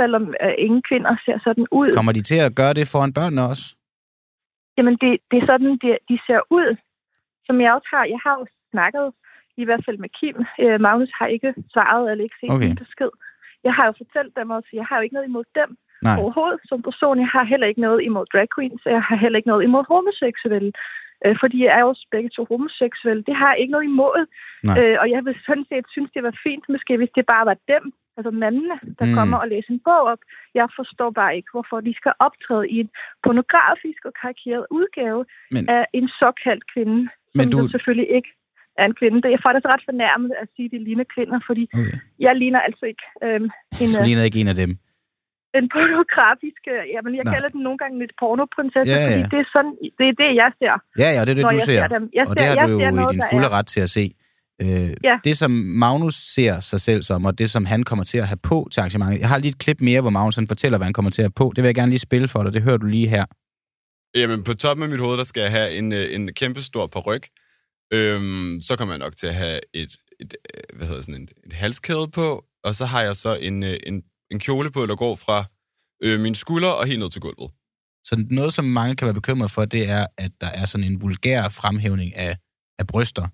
[0.00, 1.88] selvom uh, ingen kvinder ser sådan ud.
[1.98, 3.66] Kommer de til at gøre det foran børnene også?
[4.76, 6.68] Jamen, det, det er sådan, de, de ser ud.
[7.46, 9.06] Som jeg også har, jeg har jo snakket
[9.62, 10.36] i hvert fald med Kim.
[10.64, 12.70] Uh, Magnus har ikke svaret eller ikke set okay.
[12.70, 13.10] en besked
[13.66, 15.70] jeg har jo fortalt dem også, jeg har jo ikke noget imod dem
[16.06, 16.16] Nej.
[16.20, 17.22] overhovedet som person.
[17.24, 20.72] Jeg har heller ikke noget imod drag queens, jeg har heller ikke noget imod homoseksuelle.
[21.24, 23.22] Øh, fordi jeg er jo begge to homoseksuelle.
[23.28, 24.20] Det har jeg ikke noget imod.
[24.78, 27.58] Øh, og jeg vil sådan set synes, det var fint, måske hvis det bare var
[27.74, 27.84] dem,
[28.16, 29.14] altså mandene, der mm.
[29.18, 30.22] kommer og læser en bog op.
[30.54, 32.90] Jeg forstår bare ikke, hvorfor de skal optræde i en
[33.24, 35.20] pornografisk og karikeret udgave
[35.54, 35.62] Men...
[35.76, 36.98] af en såkaldt kvinde,
[37.34, 37.58] som Men du...
[37.74, 38.30] selvfølgelig ikke
[38.80, 39.18] er en kvinde.
[39.24, 41.96] Det er faktisk ret fornærmet at sige, at de ligner kvinder, fordi okay.
[42.26, 43.48] jeg ligner altså ikke øhm,
[43.82, 43.88] en...
[43.98, 44.70] Du ligner ikke en af dem?
[45.58, 46.62] En pornografisk...
[46.94, 47.34] Jamen, jeg Nej.
[47.34, 49.06] kalder den nogle gange lidt pornoprinsesse, ja, ja.
[49.06, 50.74] fordi det er, sådan, det er det, jeg ser.
[51.02, 51.80] Ja, ja, det er det, du ser.
[51.80, 52.04] ser dem.
[52.18, 54.04] Jeg og ser, det har du jo noget, i din fulde ret til at se.
[54.62, 55.18] Øh, ja.
[55.24, 58.38] Det, som Magnus ser sig selv som, og det, som han kommer til at have
[58.42, 59.20] på til arrangementet.
[59.20, 61.24] Jeg har lige et klip mere, hvor Magnus han fortæller, hvad han kommer til at
[61.24, 61.52] have på.
[61.56, 62.52] Det vil jeg gerne lige spille for dig.
[62.52, 63.24] Det hører du lige her.
[64.14, 66.86] Jamen, på toppen af mit hoved, der skal jeg have en, øh, en kæmpe stor
[66.86, 67.26] peruk.
[67.92, 71.32] Øhm, så kommer jeg nok til at have et, et, øh, hvad hedder sådan, et,
[71.46, 74.96] et halskæde på, og så har jeg så en, øh, en, en kjole på, der
[74.96, 75.44] går fra
[76.02, 77.50] øh, mine skuldre og helt ned til gulvet.
[78.04, 81.02] Så noget, som mange kan være bekymret for, det er, at der er sådan en
[81.02, 82.36] vulgær fremhævning af,
[82.78, 83.28] af bryster.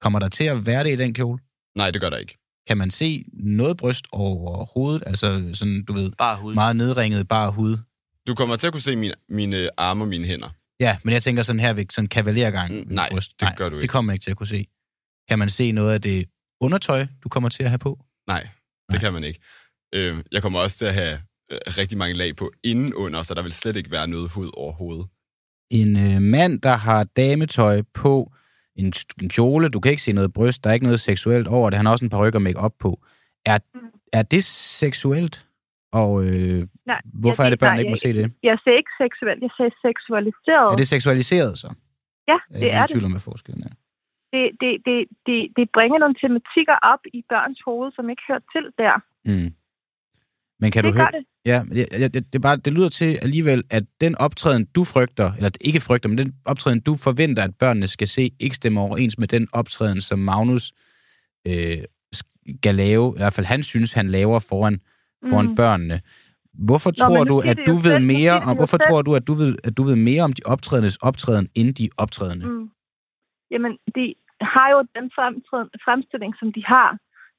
[0.00, 1.38] Kommer der til at være det i den kjole?
[1.76, 2.38] Nej, det gør der ikke.
[2.68, 5.02] Kan man se noget bryst over hovedet?
[5.06, 6.54] Altså sådan, du ved, bare hud.
[6.54, 7.78] meget nedringet bare hud?
[8.26, 10.48] Du kommer til at kunne se mine, mine arme og mine hænder.
[10.80, 12.74] Ja, men jeg tænker sådan her ved sådan kavalergang.
[12.74, 13.40] Mm, nej, bryst.
[13.40, 13.82] det gør du ikke.
[13.82, 14.66] det kommer man ikke til at kunne se.
[15.28, 16.26] Kan man se noget af det
[16.60, 17.98] undertøj, du kommer til at have på?
[18.28, 18.50] Nej, det
[18.92, 19.00] Nej.
[19.00, 19.40] kan man ikke.
[19.94, 21.20] Øh, jeg kommer også til at have
[21.52, 25.06] øh, rigtig mange lag på indenunder, så der vil slet ikke være noget hud overhovedet.
[25.70, 28.32] En øh, mand, der har dametøj på,
[28.78, 31.70] en, en kjole, du kan ikke se noget bryst, der er ikke noget seksuelt over
[31.70, 32.90] det, han har også en par rykker make op på.
[33.46, 33.58] Er,
[34.12, 35.36] er det seksuelt?
[35.92, 36.60] Og øh,
[36.92, 38.32] nej, hvorfor er det, børn ikke må se det?
[38.42, 40.68] Jeg ser ikke seksuelt, jeg ser seksualiseret.
[40.72, 41.70] Er det seksualiseret så?
[42.30, 42.90] Ja, det jeg er, er det.
[42.90, 43.74] tvivl om, hvad forskellen er.
[44.32, 48.44] Det, det, det, det, det bringer nogle tematikker op i børns hoved, som ikke hører
[48.54, 48.94] til der.
[49.30, 49.50] Mm.
[50.60, 51.10] Men kan det du høre...
[51.12, 51.24] Det.
[51.46, 55.50] Ja, det, det, det, bare, det lyder til alligevel, at den optræden, du frygter, eller
[55.60, 59.28] ikke frygter, men den optræden, du forventer, at børnene skal se, ikke stemmer overens med
[59.28, 60.72] den optræden, som Magnus
[61.46, 61.78] øh,
[62.62, 64.80] skal lave, i hvert fald han synes, han laver foran
[65.30, 65.54] foran mm.
[65.54, 66.00] børnene.
[66.66, 69.34] Hvorfor Nå, tror du, at du ved selv, mere om, hvorfor tror du, at du
[69.34, 72.46] ved, at du ved mere om de optrædendes optræden, end de optrædende?
[72.46, 72.70] Mm.
[73.50, 74.14] Jamen, de
[74.54, 75.06] har jo den
[75.86, 76.88] fremstilling, som de har.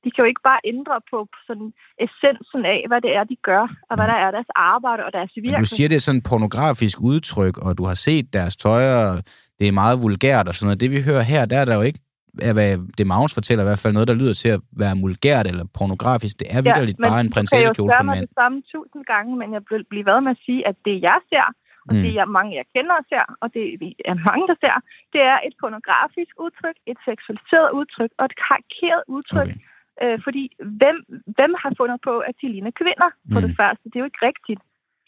[0.04, 1.70] De kan jo ikke bare ændre på sådan
[2.06, 5.32] essensen af, hvad det er, de gør, og hvad der er deres arbejde og deres
[5.36, 5.60] virke.
[5.60, 9.12] Du siger, det er sådan et pornografisk udtryk, og du har set deres tøj, og
[9.60, 10.82] det er meget vulgært og sådan noget.
[10.84, 12.00] Det vi hører her, der er der jo ikke
[12.48, 15.46] er, hvad det Magnus fortæller, i hvert fald noget, der lyder til at være mulgært
[15.52, 16.36] eller pornografisk.
[16.42, 18.22] Det er vidderligt ja, bare en prinsessekjole på mand.
[18.28, 21.20] det samme tusind gange, men jeg vil blive ved med at sige, at det jeg
[21.32, 21.48] ser,
[21.88, 22.02] og mm.
[22.04, 23.64] det er mange, jeg kender ser, og det
[24.12, 24.76] er mange, der ser,
[25.14, 29.52] det er et pornografisk udtryk, et seksualiseret udtryk og et karikeret udtryk.
[29.52, 29.69] Okay.
[30.04, 30.44] Øh, fordi
[30.82, 30.98] hvem,
[31.38, 33.46] hvem har fundet på, at de ligner kvinder, for mm.
[33.46, 33.86] det første?
[33.90, 34.62] Det er jo ikke rigtigt.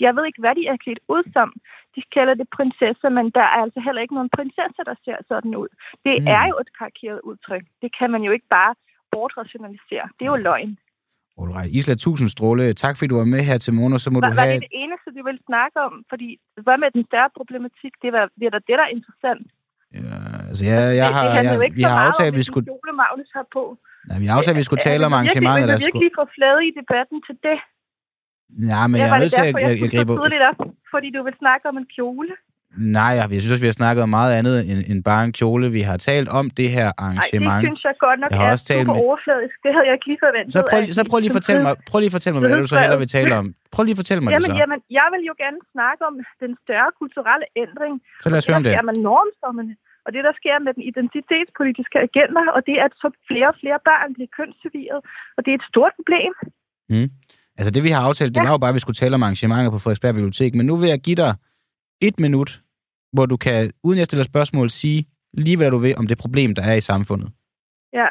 [0.05, 1.49] Jeg ved ikke, hvad de er klædt ud som.
[1.95, 5.53] De kalder det prinsesse, men der er altså heller ikke nogen prinsesse, der ser sådan
[5.63, 5.69] ud.
[6.05, 6.35] Det mm.
[6.37, 7.65] er jo et karikeret udtryk.
[7.81, 8.73] Det kan man jo ikke bare
[9.13, 10.05] bortrationalisere.
[10.15, 10.71] Det er jo løgn.
[11.41, 11.69] Alright.
[11.77, 12.73] Isla, tusind stråle.
[12.83, 14.47] Tak fordi du var med her til morgen, så må var, du have...
[14.47, 15.93] Var det det eneste, du ville snakke om?
[16.11, 16.27] Fordi
[16.65, 17.93] hvad med den større problematik?
[18.03, 19.45] Det var det, er det der er interessant.
[19.99, 20.17] Ja,
[20.49, 22.65] altså jeg, jeg har, det, det jeg, vi har aftalt, at vi skulle...
[23.03, 23.63] Magnus har på.
[24.09, 25.67] Nej, vi har aftalt, at vi skulle tale om arrangementet.
[25.67, 27.57] Jeg vil virkelig få flade i debatten til det.
[28.71, 30.13] Ja, men jeg er nødt til at jeg, jeg gribe...
[30.13, 30.59] Jeg op,
[30.93, 32.33] fordi du vil snakke om en kjole.
[32.97, 35.65] Nej, jeg, synes også, vi har snakket om meget andet end, end bare en kjole.
[35.77, 37.51] Vi har talt om det her arrangement.
[37.53, 39.01] Nej, det synes jeg godt nok jeg har er også talt super med...
[39.05, 39.55] overfladisk.
[39.65, 40.51] Det havde jeg ikke lige forventet.
[40.57, 42.69] Så prøv, så prøv lige at fortælle mig, prøv lige at fortælle mig, hvad du
[42.73, 43.45] så hellere vil tale om.
[43.73, 44.61] Prøv lige at fortælle mig jamen, det så.
[44.61, 47.93] Jamen, jeg vil jo gerne snakke om den større kulturelle ændring.
[48.23, 48.71] Så lad os høre om det.
[48.77, 49.73] Det med normstommerne.
[50.05, 53.57] Og det, der sker med den identitetspolitiske agenda, og det er, at så flere og
[53.61, 54.99] flere børn bliver kønsserveret,
[55.35, 56.33] og det er et stort problem.
[56.93, 57.09] Mm.
[57.57, 59.71] Altså det, vi har aftalt, det var jo bare, at vi skulle tale om arrangementer
[59.71, 61.31] på Frederiksberg Bibliotek, men nu vil jeg give dig
[62.07, 62.51] et minut,
[63.15, 64.99] hvor du kan, uden jeg stiller spørgsmål, sige
[65.43, 67.29] lige hvad du vil om det problem, der er i samfundet.
[67.99, 68.07] Ja.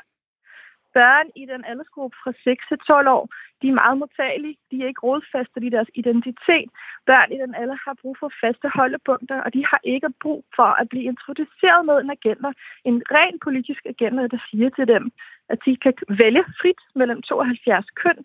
[0.94, 3.24] Børn i den aldersgruppe fra 6 til 12 år,
[3.62, 4.56] de er meget modtagelige.
[4.70, 6.68] De er ikke rodfaste i deres identitet.
[7.06, 10.70] Børn i den alder har brug for faste holdepunkter, og de har ikke brug for
[10.80, 12.50] at blive introduceret med en agenda,
[12.84, 15.04] en ren politisk agenda, der siger til dem,
[15.52, 18.18] at de kan vælge frit mellem 72 køn,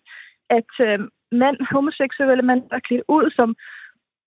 [0.58, 1.00] at øh,
[1.32, 3.56] mænd, homoseksuelle mænd, der klædt ud som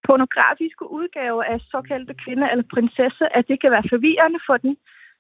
[0.08, 4.78] pornografiske udgaver af såkaldte kvinder eller prinsesse, at det kan være forvirrende for den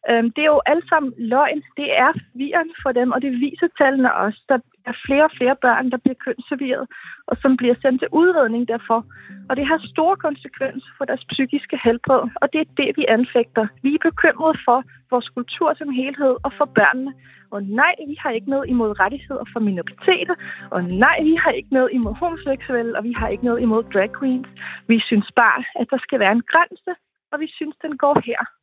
[0.09, 1.61] Øhm, det er jo alt sammen løgn.
[1.77, 4.39] Det er forvirrende for dem, og det viser tallene også.
[4.49, 6.85] Der er flere og flere børn, der bliver kønsserveret,
[7.27, 8.99] og som bliver sendt til udredning derfor.
[9.49, 13.67] Og det har store konsekvenser for deres psykiske helbred, og det er det, vi anfægter.
[13.83, 17.13] Vi er bekymrede for vores kultur som helhed og for børnene.
[17.51, 20.35] Og nej, vi har ikke noget imod rettigheder for minoriteter.
[20.71, 24.09] Og nej, vi har ikke noget imod homoseksuelle, og vi har ikke noget imod drag
[24.19, 24.47] queens.
[24.87, 26.91] Vi synes bare, at der skal være en grænse,
[27.31, 28.58] og vi synes, den går her.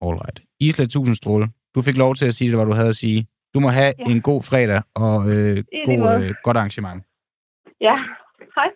[0.00, 0.38] Alright.
[0.60, 3.26] Isla Tusindstråle, du fik lov til at sige det, hvad du havde at sige.
[3.54, 4.10] Du må have ja.
[4.12, 7.04] en god fredag og øh, god, øh, godt arrangement.
[7.80, 7.96] Ja,
[8.56, 8.68] hej.